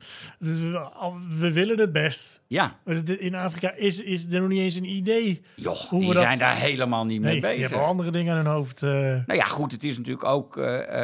[1.39, 2.42] we willen het best.
[2.48, 2.76] Ja,
[3.20, 5.42] In Afrika is, is er nog niet eens een idee.
[5.56, 7.70] joh, Hoe die we dat- zijn daar helemaal niet mee Nee, die bezig.
[7.70, 8.84] hebben andere dingen aan hun hoofd.
[8.84, 8.89] eh.
[8.92, 10.60] Nou ja, goed, het is natuurlijk ook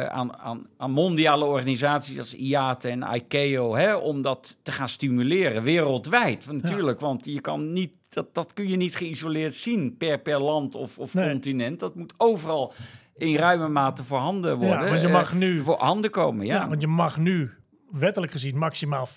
[0.08, 5.62] aan, aan, aan mondiale organisaties als IATA en ICAO hè, om dat te gaan stimuleren
[5.62, 6.44] wereldwijd.
[6.44, 10.40] Want, natuurlijk, want je kan niet, dat, dat kun je niet geïsoleerd zien per, per
[10.42, 11.30] land of, of Nee.
[11.30, 11.80] continent.
[11.80, 12.72] Dat moet overal
[13.16, 14.88] in ruime mate voorhanden worden.
[14.88, 16.54] want je mag eh, nu- voor handen komen, ja.
[16.54, 17.50] Ja, want je mag nu
[17.90, 19.12] wettelijk gezien maximaal 50%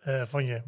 [0.00, 0.62] eh, van je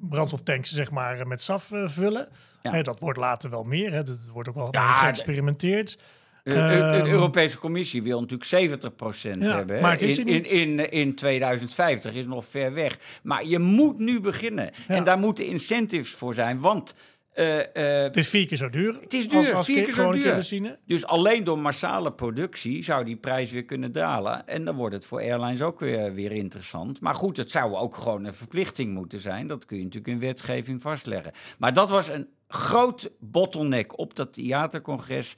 [0.00, 2.28] brandstoftanks zeg maar, eh, met SAF vullen.
[2.62, 2.82] Ja.
[2.82, 3.92] Dat wordt later wel meer.
[3.92, 4.02] Hè.
[4.02, 5.98] Dat wordt ook wel Ja, geëxperimenteerd.
[6.44, 9.80] De Ehm, Europese Commissie wil natuurlijk 70% Ja, hebben.
[9.80, 10.46] maar het is in, niet.
[10.46, 13.20] in, in, in 2050 is nog ver weg.
[13.22, 14.70] Maar je moet nu beginnen.
[14.88, 14.94] Ja.
[14.94, 16.60] En daar moeten incentives voor zijn.
[16.60, 16.94] Want
[17.32, 18.98] eh, eh, Het is vier keer zo duur.
[19.00, 20.78] Het is duur, als, als vier ke- keer zo duur.
[20.86, 24.46] Dus alleen door massale productie zou die prijs weer kunnen dalen.
[24.48, 27.00] En dan wordt het voor airlines ook weer, weer interessant.
[27.00, 29.46] Maar goed, het zou ook gewoon een verplichting moeten zijn.
[29.46, 31.32] Dat kun je natuurlijk in wetgeving vastleggen.
[31.58, 35.34] Maar dat was een groot bottleneck op dat IATA-congres.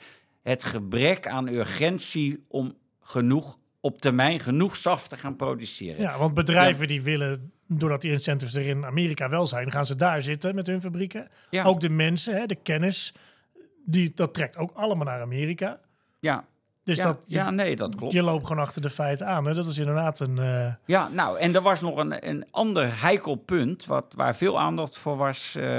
[0.48, 6.00] Het gebrek aan urgentie om genoeg, op termijn genoeg SAF te gaan produceren.
[6.00, 9.96] Ja, want bedrijven die willen, doordat die incentives er in Amerika wel zijn, gaan ze
[9.96, 11.28] daar zitten met hun fabrieken.
[11.50, 11.64] Ja.
[11.64, 13.14] Ook de mensen, hè, de kennis,
[13.84, 15.80] die, dat trekt ook allemaal naar Amerika.
[16.20, 16.44] ja.
[16.84, 18.12] Dus ja, dat, ja, nee, dat klopt.
[18.12, 19.44] je loopt gewoon achter de feiten aan.
[19.46, 19.54] Hè.
[19.54, 20.38] Dat is inderdaad een...
[20.38, 24.58] eh, Ja, nou, en er was nog een, een ander heikel punt wat, waar veel
[24.60, 25.54] aandacht voor was.
[25.56, 25.78] eh,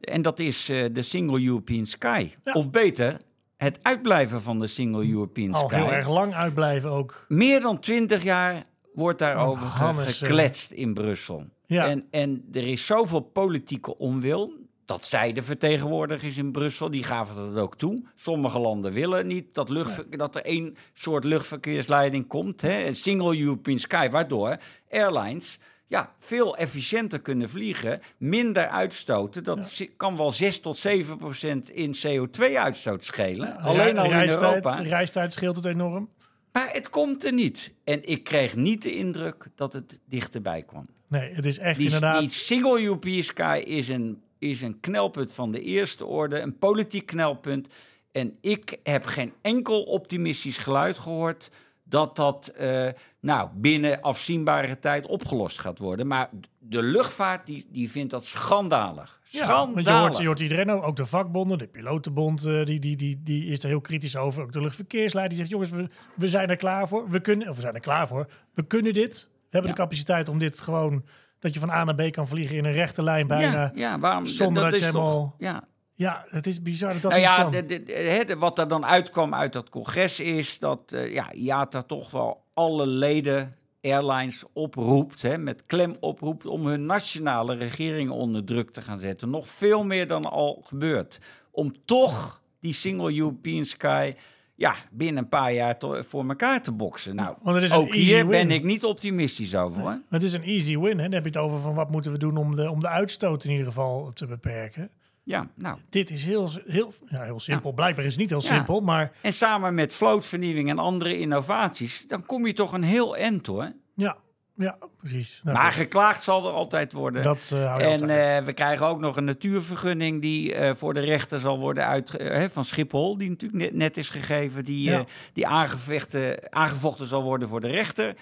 [0.00, 2.30] en dat is eh, de Single European Sky.
[2.44, 2.52] Ja.
[2.52, 3.16] Of beter,
[3.58, 5.74] het uitblijven van de Single European al Sky.
[5.76, 7.24] heel erg lang uitblijven ook.
[7.28, 11.44] Meer dan twintig jaar wordt daarover Hannes, eh, gekletst in Brussel.
[11.66, 11.88] Ja.
[11.88, 14.52] En, en er is zoveel politieke onwil.
[14.84, 18.04] Dat zij de vertegenwoordigers in Brussel, die gaven dat ook toe.
[18.14, 22.60] Sommige landen willen niet dat, luchtver- dat er één soort luchtverkeersleiding komt.
[22.60, 24.56] Hè, een single European Sky, waardoor
[24.90, 29.44] airlines ja, veel efficiënter kunnen vliegen, minder uitstoten.
[29.44, 33.56] Dat kan wel 6 tot 7 procent in CO2-uitstoot schelen.
[33.56, 34.80] Alleen al in Europa.
[34.80, 36.08] reistijd scheelt het enorm.
[36.52, 37.72] Maar het komt er niet.
[37.84, 40.86] En ik kreeg niet de indruk dat het dichterbij kwam.
[41.06, 42.20] Nee, het is echt Die, inderdaad...
[42.20, 47.06] die single European Sky is een, is een knelpunt van de eerste orde, een politiek
[47.06, 47.68] knelpunt.
[48.12, 51.50] En ik heb geen enkel optimistisch geluid gehoord
[51.88, 52.86] dat dat eh,
[53.20, 56.06] nou, binnen afzienbare tijd opgelost gaat worden.
[56.06, 59.20] Maar de luchtvaart die, die vindt dat schandalig.
[59.30, 59.74] Ja, Schandalig.
[59.74, 62.96] want je hoort, je hoort iedereen, ook ook de vakbonden, de pilotenbond, eh, die, die,
[62.96, 64.42] die, die is er heel kritisch over.
[64.42, 67.08] Ook de luchtverkeersleider die zegt, jongens, we, we zijn er klaar voor.
[67.08, 68.26] We kunnen, of we zijn er klaar voor.
[68.54, 69.28] We kunnen dit.
[69.30, 69.76] We hebben Ja.
[69.76, 71.04] de capaciteit om dit gewoon,
[71.38, 73.52] dat je van A naar B kan vliegen in een rechte lijn bijna.
[73.62, 74.26] ja, ja, waarom?
[74.26, 75.64] zonder dat is je toch- helemaal- Ja,
[75.98, 79.34] Ja, het is bizar dat dat nou ja, de, de, de- wat er dan uitkwam
[79.34, 85.38] uit dat congres is dat eh, ja, IATA toch wel alle leden airlines oproept, hè,
[85.38, 89.30] met klem oproept om hun nationale regeringen onder druk te gaan zetten.
[89.30, 91.18] Nog veel meer dan al gebeurt.
[91.50, 94.14] Om toch die single European Sky
[94.54, 95.76] ja, binnen een paar jaar
[96.08, 97.14] voor elkaar te boksen.
[97.14, 97.36] Nou,
[97.72, 99.80] ook hier ben ik niet optimistisch over.
[99.82, 100.00] Hoor.
[100.08, 100.96] Het is een easy win.
[100.98, 101.02] Hè?
[101.02, 103.44] Dan heb je het over van wat moeten we doen om de, om de uitstoot
[103.44, 104.90] in ieder geval te beperken.
[105.28, 105.78] Ja, nou.
[105.90, 107.72] Dit is heel, heel, ja, heel simpel.
[107.72, 108.54] Blijkbaar is het niet heel Ja.
[108.54, 113.16] simpel, maar En samen met vlootvernieuwing en andere innovaties, dan kom je toch een heel
[113.16, 113.72] eind hoor.
[113.94, 114.16] ja.
[114.60, 115.40] Ja, precies.
[115.44, 117.22] Nou, Maar geklaagd zal er altijd worden.
[117.22, 121.00] dat hou je En eh, we krijgen ook nog een natuurvergunning die eh, voor de
[121.00, 122.12] rechter zal worden uit
[122.52, 125.04] van Schiphol, die natuurlijk net, net is gegeven, die, Ja.
[125.32, 128.14] die aangevechten, aangevochten zal worden voor de rechter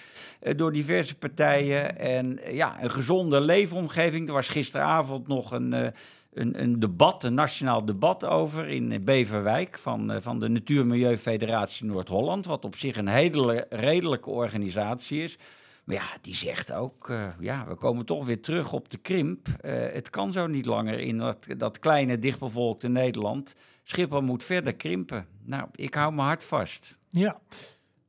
[0.57, 1.99] door diverse partijen.
[1.99, 4.29] En ja, een gezonde leefomgeving.
[4.29, 5.93] Er was gisteravond nog een,
[6.37, 11.87] een, een debat, een nationaal debat over in Beverwijk van, eh, van de Natuurmilieu Federatie
[11.87, 15.39] Noord-Holland, wat op zich een hele redelijke organisatie is.
[15.85, 19.49] Maar ja, die zegt ook, eh, ja, we komen toch weer terug op de krimp.
[19.61, 23.55] Eh, het kan zo niet langer in dat, dat kleine, dichtbevolkte Nederland.
[23.83, 25.27] Schiphol moet verder krimpen.
[25.43, 26.97] Nou, ik hou mijn hart vast.
[27.09, 27.41] Ja,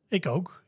[0.08, 0.63] ik ook.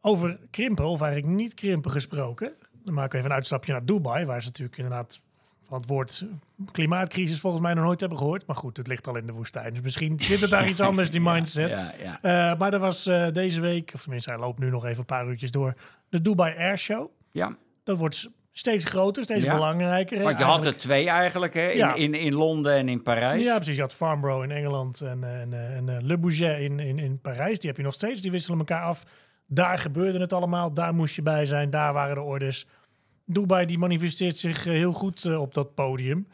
[0.00, 2.54] Over krimpen, of eigenlijk niet krimpen gesproken.
[2.82, 5.22] Dan maken we even een uitstapje naar Dubai, waar ze natuurlijk inderdaad
[5.68, 6.24] van het woord
[6.72, 8.46] klimaatcrisis volgens mij nog nooit hebben gehoord.
[8.46, 9.72] Maar goed, het ligt al in de woestijn.
[9.72, 11.70] Dus misschien zit het daar iets anders, die mindset.
[11.70, 12.18] Ja, ja.
[12.52, 15.04] Eh, maar er was eh, deze week, of tenminste hij loopt nu nog even een
[15.04, 15.74] paar uurtjes door,
[16.08, 17.10] de Dubai Air Show.
[17.30, 17.56] ja.
[17.84, 20.22] Dat wordt steeds groter, steeds belangrijker.
[20.22, 21.70] want je had er twee eigenlijk, hè?
[21.70, 23.44] In, in, in Londen en in Parijs.
[23.44, 23.74] Ja, precies.
[23.74, 25.52] Je had Farnborough in Engeland en, eh, en,
[25.88, 27.58] en Le Bourget in, in, in Parijs.
[27.58, 28.22] Die heb je nog steeds.
[28.22, 29.04] Die wisselen elkaar af.
[29.46, 30.72] Daar gebeurde het allemaal.
[30.72, 31.70] Daar moest je bij zijn.
[31.70, 32.66] Daar waren de orders.
[33.24, 36.28] Dubai die manifesteert zich eh, heel goed eh, op dat podium.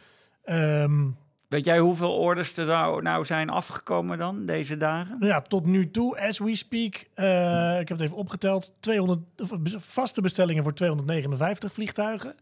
[0.44, 1.06] Ehm,
[1.48, 5.16] Weet jij hoeveel orders er nou, nou zijn afgekomen dan, deze dagen?
[5.20, 9.58] ja, tot nu toe, as we speak, eh, ik heb het even opgeteld, 200, of,
[9.60, 12.34] bes- vaste bestellingen voor 259 vliegtuigen.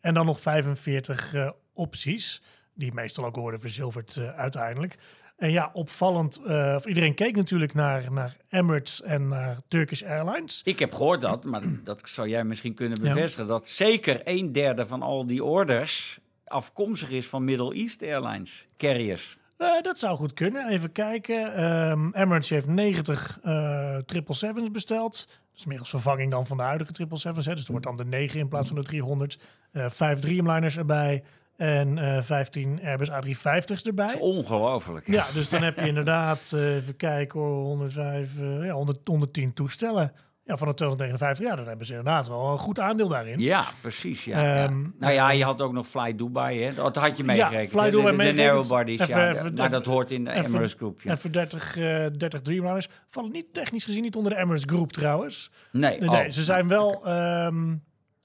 [0.00, 2.42] En dan nog 45 eh, opties,
[2.74, 4.96] die meestal ook worden verzilverd uiteindelijk.
[5.40, 10.60] En ja, opvallend, eh, of iedereen keek natuurlijk naar, naar Emirates en naar Turkish Airlines.
[10.64, 13.12] Ik heb gehoord dat, maar dat zou jij misschien kunnen Ja.
[13.14, 18.66] bevestigen, dat zeker een derde van al die orders afkomstig is van Middle East Airlines
[18.76, 19.38] carriers.
[19.56, 20.68] Eh, dat zou goed kunnen.
[20.68, 21.54] Even kijken.
[21.54, 25.26] Ehm, Emirates heeft 90 eh 777's besteld.
[25.50, 27.44] Dat is meer als vervanging dan van de huidige 777's.
[27.46, 27.50] Hè.
[27.52, 29.38] Dus het wordt dan de 9 in plaats van de 300.
[29.72, 31.22] Eh vijf Dreamliners erbij.
[31.60, 34.06] En eh 15 Airbus A350's erbij.
[34.06, 35.06] Dat is ongelooflijk.
[35.06, 39.52] Ja, dus dan heb je inderdaad, eh, even kijken hoor, 105, eh, ja, 100, 110
[39.52, 40.12] toestellen.
[40.44, 43.38] Ja, van de 259, ja, dan hebben ze inderdaad wel een goed aandeel daarin.
[43.38, 44.24] Ja, precies.
[44.24, 44.64] Ja, ja.
[44.64, 46.74] Ehm, Nou ja, je had ook nog Fly Dubai, hè?
[46.74, 47.70] Dat had je meegerekend.
[47.70, 47.90] Fly hè?
[47.90, 49.30] Dubai de, de, de narrow bodies, Even- ja.
[49.30, 51.10] even- maar dat hoort in de even- Emirates Group, ja.
[51.10, 54.92] En voor 30, eh 30 Dreamliners vallen niet technisch gezien niet onder de Emirates Group
[54.92, 55.50] trouwens.
[55.72, 56.14] Nee, Nee, oh.
[56.14, 57.02] nee, ze zijn wel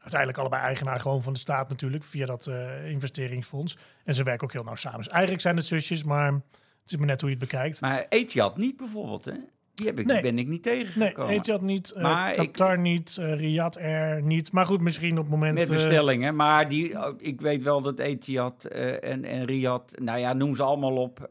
[0.06, 3.78] uiteindelijk allebei eigenaar gewoon van de staat natuurlijk, via dat eh, investeringsfonds.
[4.04, 4.98] En ze werken ook heel nauw samen.
[5.00, 7.82] Dus eigenlijk zijn het zusjes, maar het is maar net hoe je het bekijkt.
[7.82, 9.34] Maar Etihad niet bijvoorbeeld, hè?
[9.74, 10.22] Die heb ik, Nee.
[10.22, 11.34] ben ik niet Nee, tegengekomen.
[11.34, 14.52] Etihad niet, Maar ik- Qatar niet, eh, Riyadh Air niet.
[14.52, 15.58] Maar goed, misschien op het moment...
[15.58, 20.34] Met bestellingen, maar die, oh, ik weet wel dat Etihad en, en Riyadh, nou ja,
[20.34, 21.30] noem ze allemaal op.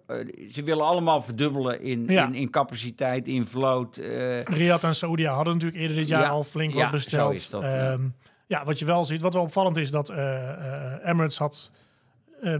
[0.50, 2.26] ze willen allemaal verdubbelen in, Ja.
[2.26, 3.96] in, in capaciteit, in vloot.
[4.44, 7.30] Riyadh en Saudi hadden natuurlijk eerder dit jaar Ja, al flink ja, wat besteld.
[7.30, 7.98] zo is dat, ja.
[8.46, 11.70] Ja, wat je wel ziet, wat wel opvallend is, dat eh, eh, Emirates had
[12.44, 12.56] eh,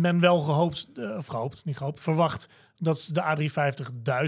[0.00, 3.22] men wel gehoopt, eh, of gehoopt, niet gehoopt, verwacht dat ze de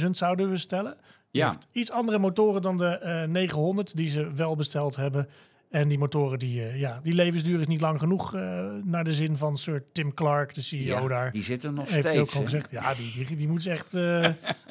[0.03, 0.97] A350.000 zouden bestellen.
[1.31, 1.47] Ja.
[1.47, 5.29] heeft iets andere motoren dan de eh 900 die ze wel besteld hebben.
[5.71, 9.13] En die motoren, die, eh, ja, die levensduur is niet lang genoeg eh, naar de
[9.13, 11.31] zin van Sir Tim Clark, de CEO ja, daar.
[11.31, 12.35] die zitten nog Heeft hij ook steeds.
[12.35, 12.43] hè.
[12.43, 12.71] gezegd.
[12.71, 14.27] Ja, die, die, die moet ze echt eh,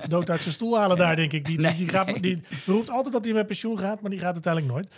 [0.07, 1.45] dood uit zijn stoel halen daar, denk ik.
[1.45, 4.33] Die, die, die, gaat, die roept altijd dat hij met pensioen gaat, maar die gaat
[4.33, 4.89] uiteindelijk nooit.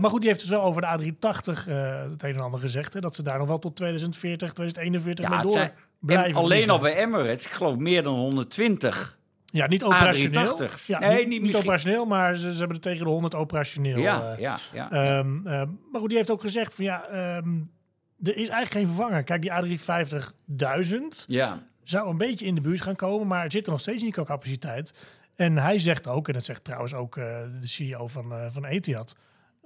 [0.00, 2.94] Maar goed, die heeft dus wel over de A380 eh, het een en ander gezegd.
[2.94, 6.70] Hè, dat ze daar nog wel tot 2040, 2041 Ja, mee door blijven En alleen
[6.70, 9.17] al bij Emirates, ik geloof meer dan 120.
[9.50, 10.56] Ja, niet operationeel.
[10.56, 10.86] A380's.
[10.86, 11.60] Ja, Nee, niet, niet niet misschien.
[11.60, 13.98] operationeel, maar ze, ze hebben er tegen de 100 operationeel.
[13.98, 14.90] Ja, eh, ja, ja.
[14.90, 17.56] Ehm, ehm, maar goed, die heeft ook gezegd van ja, ehm,
[18.22, 19.22] er is eigenlijk geen vervanger.
[19.22, 21.62] Kijk, die A350.000 ja.
[21.82, 24.12] zou een beetje in de buurt gaan komen, maar er zit er nog steeds niet
[24.12, 24.94] qua capaciteit.
[25.36, 27.24] En hij zegt ook, en dat zegt trouwens ook eh,
[27.60, 29.16] de CEO van, eh, van Etihad,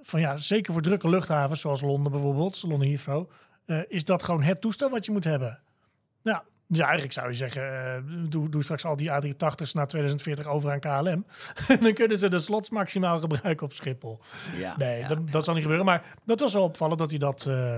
[0.01, 3.29] van ja, zeker voor drukke luchthavens zoals Londen bijvoorbeeld, Londen Heathrow,
[3.87, 5.59] is dat gewoon het toestel wat je moet hebben.
[6.23, 6.43] Ja,
[6.73, 10.71] dus eigenlijk zou je zeggen, eh, doe, doe straks al die A380's na 2040 over
[10.71, 11.25] aan KLM.
[11.83, 14.19] dan kunnen ze de slots maximaal gebruiken op Schiphol.
[14.57, 15.07] ja, Nee, ja.
[15.07, 15.85] dat, dat zal niet gebeuren.
[15.85, 17.77] Maar dat was wel opvallend dat hij dat, eh,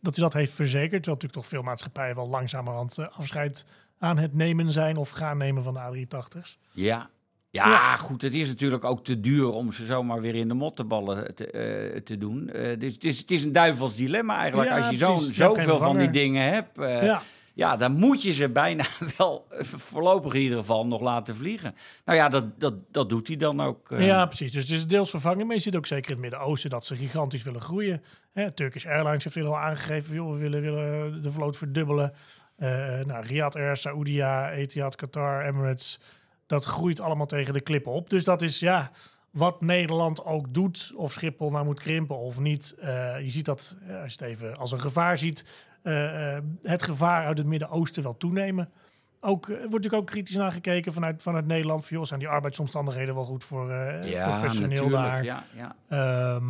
[0.00, 0.90] dat, hij dat heeft verzekerd.
[1.02, 3.66] Terwijl natuurlijk toch veel maatschappijen wel langzamerhand eh, afscheid
[3.98, 6.58] aan het nemen zijn of gaan nemen van de A380's.
[6.72, 7.10] Ja.
[7.50, 7.96] Ja, Ja.
[7.96, 12.00] goed, het is natuurlijk ook te duur om ze zomaar weer in de mottenballen te,
[12.04, 12.46] te doen.
[12.78, 14.68] Dus het, is, het is een duivels dilemma eigenlijk.
[14.70, 17.22] Ja, Als je zo'n zoveel van die dingen hebt, ja.
[17.56, 18.84] Ja, dan moet je ze bijna
[19.18, 21.74] wel voorlopig in ieder geval nog laten vliegen.
[22.04, 23.90] Nou ja, dat, dat, dat doet hij dan ook.
[23.90, 24.06] eh.
[24.06, 24.52] ja, precies.
[24.52, 25.46] Dus het is deels vervangen.
[25.46, 28.02] Maar je ziet ook zeker in het Midden-Oosten dat ze gigantisch willen groeien.
[28.32, 32.12] Hè, Turkish Airlines heeft al aangegeven, joh, we willen, willen de vloot verdubbelen.
[32.56, 32.68] Eh
[33.04, 35.98] nou, Riyadh Air, Saoudia, Etihad, Qatar, Emirates.
[36.46, 38.10] Dat groeit allemaal tegen de klippen op.
[38.10, 38.90] Dus dat is, ja,
[39.30, 42.74] wat Nederland ook doet, of Schiphol nou moet krimpen of niet.
[42.80, 45.44] Eh, je ziet dat, als je het even als een gevaar ziet,
[45.86, 48.68] eh, eh, het gevaar uit het Midden-Oosten wel toenemen.
[49.20, 51.86] Ook, eh, wordt natuurlijk ook kritisch naar gekeken vanuit, vanuit Nederland.
[51.86, 55.24] Van, joh, zijn die arbeidsomstandigheden wel goed voor, eh voor personeel daar?
[55.24, 55.74] Ja, ja.
[55.88, 56.44] Ehm,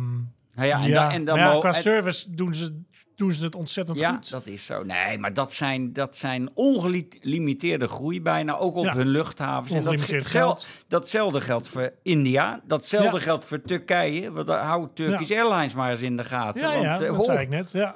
[0.55, 2.81] Nou ja, en, ja, dan, en dan maar ja, mo- qua en- service doen ze,
[3.15, 4.29] doen ze het ontzettend Ja, goed.
[4.29, 4.83] dat is zo.
[4.83, 8.93] Nee, maar dat zijn, dat zijn ongelimiteerde groei bijna, ook op Ja.
[8.95, 9.73] hun luchthavens.
[9.73, 10.67] En dat, geld.
[10.87, 12.61] datzelfde geldt voor India.
[12.67, 13.23] Datzelfde Ja.
[13.23, 14.31] geldt voor Turkije.
[14.31, 16.61] Want daar houdt Turkish Airlines maar eens in de gaten.
[16.61, 17.71] Ja, ja, want, dat ho, zei ik net.
[17.71, 17.95] Ja.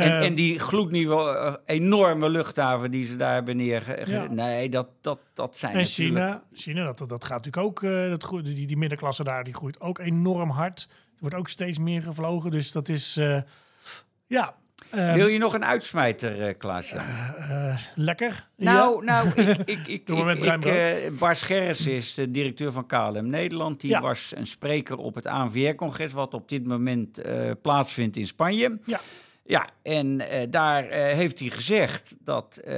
[0.00, 4.02] En, Eh, en die gloednieuwe eh, enorme luchthaven die ze daar hebben neerge...
[4.06, 4.26] Ja.
[4.30, 6.16] Nee, dat, dat, dat zijn En natuurlijk...
[6.24, 9.54] China, China dat, dat gaat natuurlijk ook, eh, dat groeit, die, die middenklasse daar, die
[9.54, 10.86] groeit ook enorm hard.
[10.90, 13.38] Er wordt ook steeds meer gevlogen, dus dat is, eh,
[14.26, 14.54] ja,
[14.90, 17.00] eh, Wil je nog een uitsmijter, eh Klaasje?
[17.94, 18.48] lekker.
[18.56, 23.80] Nou, nou, ik, ik, ik, ik, ik, Scherres is de directeur van KLM Nederland.
[23.80, 24.00] Die Ja.
[24.00, 27.20] was een spreker op het ANVR-congres, wat op dit moment
[27.62, 28.78] plaatsvindt in Spanje.
[28.84, 29.00] Ja.
[29.50, 32.74] Ja, en eh, daar eh, heeft hij gezegd dat eh,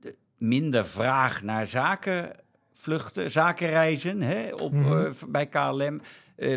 [0.00, 5.12] de minder vraag naar zakenvluchten, zakenreizen hè, op, Mhm.
[5.28, 6.00] bij KLM.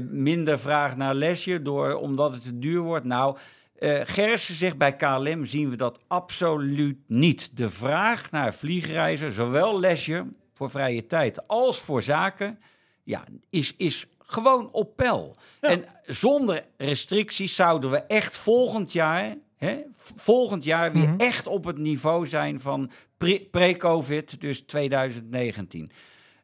[0.09, 3.05] minder vraag naar lesje, door, omdat het te duur wordt.
[3.05, 3.37] Nou,
[3.79, 7.57] eh Gersen zegt bij KLM zien we dat absoluut niet.
[7.57, 12.59] De vraag naar vliegreizen, zowel lesje voor vrije tijd als voor zaken,
[13.03, 15.35] ja, is, is gewoon op peil.
[15.61, 15.69] Ja.
[15.69, 19.77] En zonder restricties zouden we echt volgend jaar, hè,
[20.15, 21.19] volgend jaar weer Mhm.
[21.19, 25.91] echt op het niveau zijn van pre- pre-COVID, dus 2019.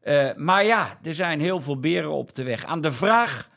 [0.02, 2.66] Eh, maar ja, er zijn heel veel beren op de weg.
[2.66, 3.48] Aan de vraag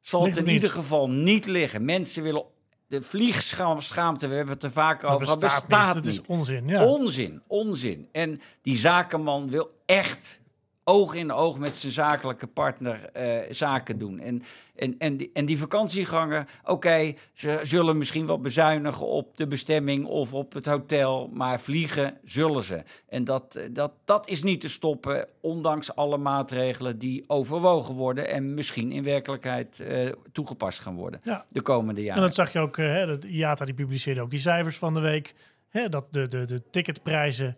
[0.00, 0.70] zal Ligt het in het niet.
[0.70, 1.84] ieder geval niet liggen.
[1.84, 2.44] Mensen willen
[2.86, 6.12] de vliegschaamte, we hebben het er vaak over gehad, bestaat, Het niet.
[6.14, 6.84] is onzin, ja.
[6.86, 8.08] Onzin, onzin.
[8.12, 10.40] En die zakenman wil echt
[10.88, 14.18] oog in oog met zijn zakelijke partner eh, zaken doen.
[14.20, 14.42] En,
[14.76, 20.06] en, en, die, en die vakantieganger, oké, ze zullen misschien wel bezuinigen op de bestemming
[20.06, 22.82] of op het hotel, maar vliegen zullen ze.
[23.08, 28.54] En dat, dat, dat is niet te stoppen, ondanks alle maatregelen die overwogen worden en
[28.54, 31.44] misschien in werkelijkheid eh, toegepast gaan worden Ja.
[31.48, 32.22] de komende En jaren.
[32.22, 35.00] dat zag je ook, eh, hè, dat IATA die publiceerde ook die cijfers van de
[35.00, 35.34] week.
[35.68, 37.56] Hè, dat de, de, de ticketprijzen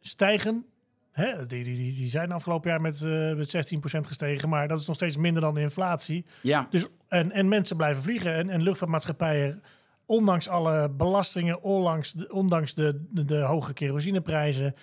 [0.00, 0.66] stijgen.
[1.12, 4.78] Hè, die, die, die, die zijn afgelopen jaar met, eh met 16% gestegen, maar dat
[4.78, 6.24] is nog steeds minder dan de inflatie.
[6.40, 8.34] Ja, Dus, en, en mensen blijven vliegen.
[8.34, 9.62] En, en luchtvaartmaatschappijen,
[10.06, 14.74] ondanks alle belastingen, ondanks de, ondanks de, de, de hoge kerosineprijzen,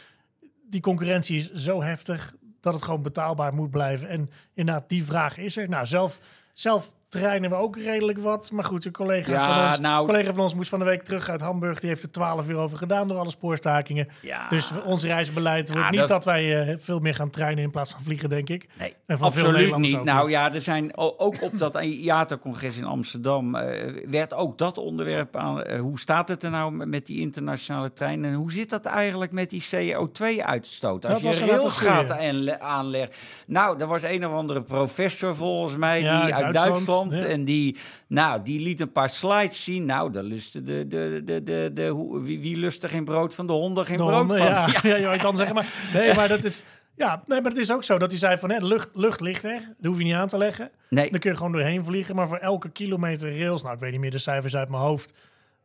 [0.69, 4.09] die concurrentie is zo heftig dat het gewoon betaalbaar moet blijven.
[4.09, 5.69] En inderdaad, die vraag is er.
[5.69, 6.19] Nou, zelf,
[6.53, 8.51] zelf trainen we ook redelijk wat.
[8.51, 11.03] Maar goed, een collega, Ja, van ons, nou- collega van ons moest van de week
[11.03, 11.79] terug uit Hamburg.
[11.79, 14.07] Die heeft er 12 uur over gedaan door alle spoorstakingen.
[14.21, 14.47] ja.
[14.49, 18.01] Dus ons reisbeleid wordt niet dat wij eh, veel meer gaan trainen in plaats van
[18.01, 18.67] vliegen, denk ik.
[18.79, 20.03] Nee, En van absoluut niet.
[20.03, 20.31] Nou niet.
[20.31, 25.63] ja, er zijn ook op dat IATA-congres in Amsterdam eh, werd ook dat onderwerp aan.
[25.63, 28.29] eh, hoe staat het er nou met- die internationale treinen?
[28.29, 31.05] En hoe zit dat eigenlijk met die CO2-uitstoot?
[31.05, 31.93] Als Dat was je rails goeie.
[31.93, 33.17] gaat aanle- aanlegt.
[33.47, 36.77] Nou, er was een of andere professor volgens mij die uit Duitsland,
[37.09, 37.25] Ja.
[37.25, 39.85] En die, nou, die liet een paar slides zien.
[39.85, 43.35] Nou, daar lustte de, de, de, de, de, hoe, wie, wie lust er geen brood
[43.35, 44.47] van de honden, geen De brood honden, van.
[44.47, 44.95] Ja, ja.
[44.95, 45.55] je iets anders zeggen.
[45.55, 46.63] Maar, nee, maar dat is...
[46.95, 48.49] Ja, nee, maar het is ook zo dat hij zei van...
[48.51, 50.71] Hè, lucht, lucht ligt er, dat hoef je niet aan te leggen.
[50.89, 52.15] Nee, Dan kun je gewoon doorheen vliegen.
[52.15, 53.61] Maar voor elke kilometer rails...
[53.61, 55.13] Nou, ik weet niet meer de cijfers uit mijn hoofd.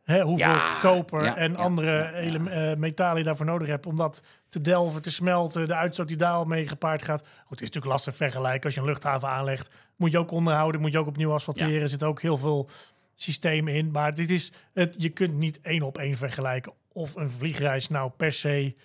[0.03, 2.47] Hè, hoeveel Ja, koper ja, en ja, andere ja, ja.
[2.47, 3.85] eh, metalen je daarvoor nodig hebt...
[3.85, 5.67] om dat te delven, te smelten.
[5.67, 7.21] De uitstoot die daar al mee gepaard gaat.
[7.21, 8.63] Goed, het is natuurlijk lastig vergelijken.
[8.63, 10.81] Als je een luchthaven aanlegt, moet je ook onderhouden.
[10.81, 11.81] Moet je ook opnieuw asfalteren.
[11.81, 12.69] Er zit ook heel veel
[13.15, 13.91] systemen in.
[13.91, 16.73] Maar dit is het, je kunt niet één op één vergelijken...
[16.91, 18.75] of een vliegreis nou per se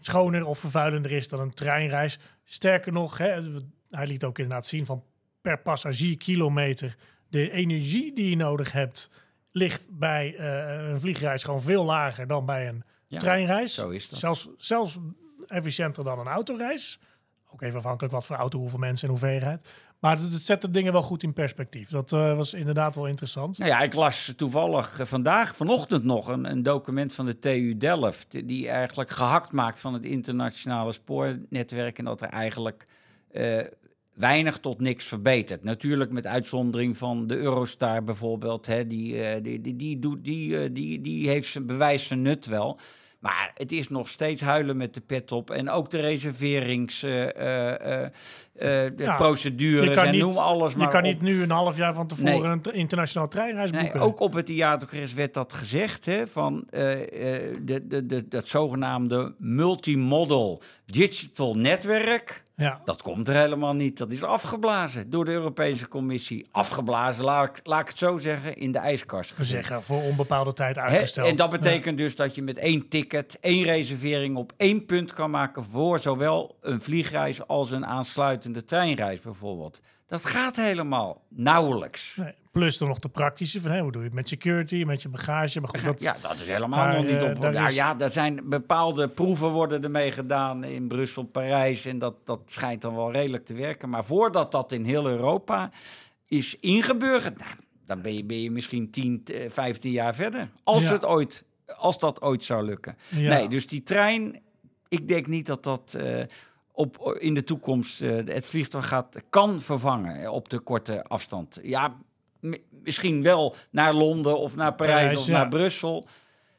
[0.00, 2.18] schoner of vervuilender is dan een treinreis.
[2.44, 3.42] Sterker nog, hè,
[3.90, 5.04] hij liet ook inderdaad zien van
[5.40, 6.96] per passagierkilometer
[7.28, 9.10] de energie die je nodig hebt
[9.52, 13.74] ligt bij eh, een vliegreis gewoon veel lager dan bij een Ja, treinreis.
[13.74, 14.18] zo is dat.
[14.18, 14.98] Zelfs, zelfs
[15.46, 17.00] efficiënter dan een autoreis.
[17.48, 19.74] Ook even afhankelijk wat voor auto, hoeveel mensen en hoeveelheid.
[20.00, 21.90] Maar het, zet de dingen wel goed in perspectief.
[21.90, 23.58] Dat eh, was inderdaad wel interessant.
[23.58, 27.76] Nou ja, ik las toevallig eh, vandaag, vanochtend nog, een, een document van de TU
[27.76, 28.48] Delft.
[28.48, 31.98] Die eigenlijk gehakt maakt van het internationale spoornetwerk.
[31.98, 32.86] En dat er eigenlijk
[33.30, 33.58] eh,
[34.14, 35.64] weinig tot niks verbetert.
[35.64, 38.66] Natuurlijk met uitzondering van de Eurostar bijvoorbeeld.
[38.66, 42.78] Hè, die, eh, die, die, die, die, die, die heeft zijn bewijs zijn nut wel.
[43.20, 45.50] Maar het is nog steeds huilen met de pet op.
[45.50, 51.00] En ook de reserveringsprocedures Ja, procedures je kan en niet, noem alles maar je kan
[51.04, 51.06] op.
[51.06, 52.42] niet nu een half jaar van tevoren Nee.
[52.62, 54.00] een internationaal treinreis Nee, boeken.
[54.00, 58.48] ook op het theatercongres werd dat gezegd, hè, van eh, eh, de, de, de, dat
[58.48, 62.42] zogenaamde multimodal digital netwerk.
[62.60, 62.80] Ja.
[62.84, 63.98] Dat komt er helemaal niet.
[63.98, 66.46] Dat is afgeblazen door de Europese Commissie.
[66.50, 69.36] Afgeblazen, laat ik, laat ik het zo zeggen, in de ijskast.
[69.36, 71.28] We zeggen voor onbepaalde tijd uitgesteld.
[71.28, 75.30] En dat betekent dus dat je met één ticket, één reservering op één punt kan
[75.30, 79.80] maken voor zowel een vliegreis als een aansluitende treinreis bijvoorbeeld.
[80.06, 82.16] Dat gaat helemaal nauwelijks.
[82.16, 85.02] Nee, plus dan nog de praktische van, hé, hoe doe je het met security, met
[85.02, 85.60] je bagage.
[85.60, 87.40] Maar goed, dat, ja, dat is helemaal maar, nog niet eh, op.
[87.40, 91.84] daar Ja, is- ja, er zijn bepaalde proeven worden ermee gedaan in Brussel, Parijs.
[91.84, 93.88] En dat, dat schijnt dan wel redelijk te werken.
[93.88, 95.70] Maar voordat dat in heel Europa
[96.26, 97.50] is ingeburgerd, nou,
[97.86, 100.48] dan ben je, ben je misschien 10, eh, 15 jaar verder.
[100.64, 100.92] Als, Ja.
[100.92, 101.44] het ooit,
[101.76, 102.96] als dat ooit zou lukken.
[103.08, 103.34] Ja.
[103.34, 104.40] Nee, dus die trein,
[104.88, 106.22] ik denk niet dat dat eh,
[106.72, 111.58] op, in de toekomst eh, het vliegtuig gaat, kan vervangen eh, op de korte afstand.
[111.62, 111.94] Ja,
[112.70, 115.32] misschien wel naar Londen of naar Parijs, Parijs, of ja.
[115.32, 116.08] naar Brussel.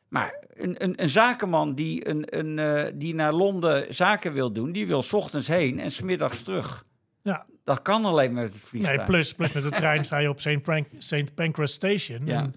[0.08, 4.72] Maar een, een, een zakenman die, een, een, eh, die naar Londen zaken wil doen,
[4.72, 6.86] die wil 's ochtends heen en smiddags terug.
[7.22, 7.46] ja.
[7.64, 8.98] Dat kan alleen met het vliegtuig.
[8.98, 10.40] Nee, plus, plus met de trein sta je op
[10.98, 11.36] St.
[11.36, 12.26] Pancras Station.
[12.26, 12.40] Ja.
[12.42, 12.56] En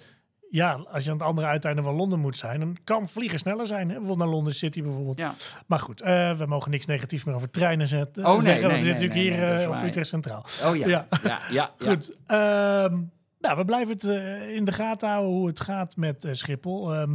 [0.55, 3.67] ja, als je aan het andere uiteinde van Londen moet zijn, dan kan vliegen sneller
[3.67, 3.89] zijn.
[3.89, 3.95] Hè?
[3.95, 5.19] Bijvoorbeeld naar Londen City bijvoorbeeld.
[5.19, 5.35] Ja.
[5.67, 8.27] Maar goed, eh, we mogen niks negatiefs meer over treinen zetten.
[8.27, 8.69] Oh, nee, zeggen.
[8.69, 9.83] nee, nee, natuurlijk nee, hier eh, op.
[9.83, 10.45] Utrecht Centraal.
[10.65, 10.87] Oh ja.
[10.87, 11.07] Ja.
[11.11, 11.73] Ja, ja, ja.
[11.89, 12.99] Goed, ehm,
[13.39, 16.95] nou, we blijven het eh, in de gaten houden hoe het gaat met Schiphol.
[16.95, 17.15] Ehm,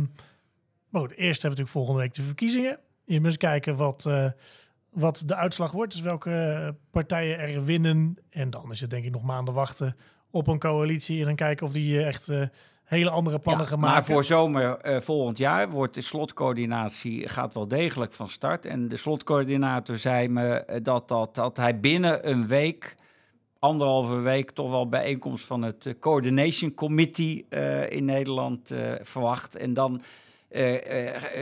[0.90, 2.80] maar goed, eerst hebben we natuurlijk volgende week de verkiezingen.
[3.06, 4.10] Je moet eens kijken wat,
[4.90, 5.92] wat de uitslag wordt.
[5.92, 8.18] Dus welke partijen er winnen.
[8.30, 9.96] En dan is het denk ik nog maanden wachten
[10.32, 11.20] op een coalitie.
[11.20, 12.32] En dan kijken of die echt
[12.90, 17.54] hele andere plannen Ja, gaan maar voor zomer eh, volgend jaar wordt de slotcoördinatie gaat
[17.54, 18.66] wel degelijk van start.
[18.66, 22.96] En de slotcoördinator zei me eh, dat, dat, dat hij binnen een week,
[23.60, 27.46] anderhalve week, toch wel bijeenkomst van het eh, Coordination Committee
[27.90, 29.56] in Nederland verwacht.
[29.56, 30.02] En dan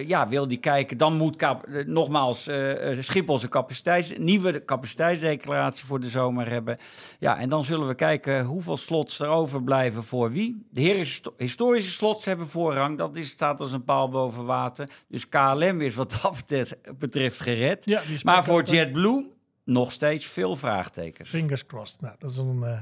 [0.06, 0.98] ja, wil die kijken.
[0.98, 1.56] Dan moet eh,
[1.86, 6.78] nogmaals eh, eh, Schiphol zijn capaciteits, nieuwe capaciteitsdeclaratie voor de zomer hebben.
[7.20, 10.66] Ja, en dan zullen we kijken hoeveel slots er overblijven voor wie.
[10.72, 12.98] De heren- historische slots hebben voorrang.
[12.98, 14.90] Dat is, staat als een paal boven water.
[15.08, 16.44] Dus KLM is wat dat
[17.00, 17.86] betreft- gered.
[17.86, 21.30] Ja, maar voor JetBlue nog steeds veel vraagtekens.
[21.30, 22.02] Fingers crossed.
[22.02, 22.80] Nou, dat is een, eh,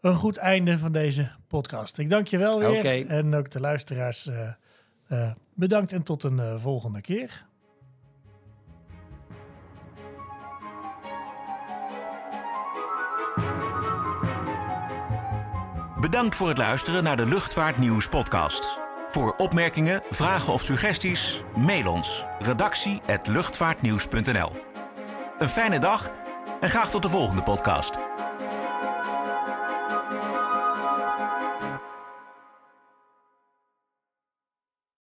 [0.00, 1.98] een goed einde van deze podcast.
[1.98, 3.06] Ik dank je wel weer.
[3.06, 4.48] En ook de luisteraars eh,
[5.10, 7.46] eh, bedankt en tot een eh, volgende keer.
[16.00, 18.78] Bedankt voor het luisteren naar de Luchtvaartnieuws podcast.
[19.08, 24.50] Voor opmerkingen, vragen of suggesties, mail ons redactie@luchtvaartnieuws.nl.
[25.38, 26.10] Een fijne dag
[26.60, 27.98] en graag tot de volgende podcast.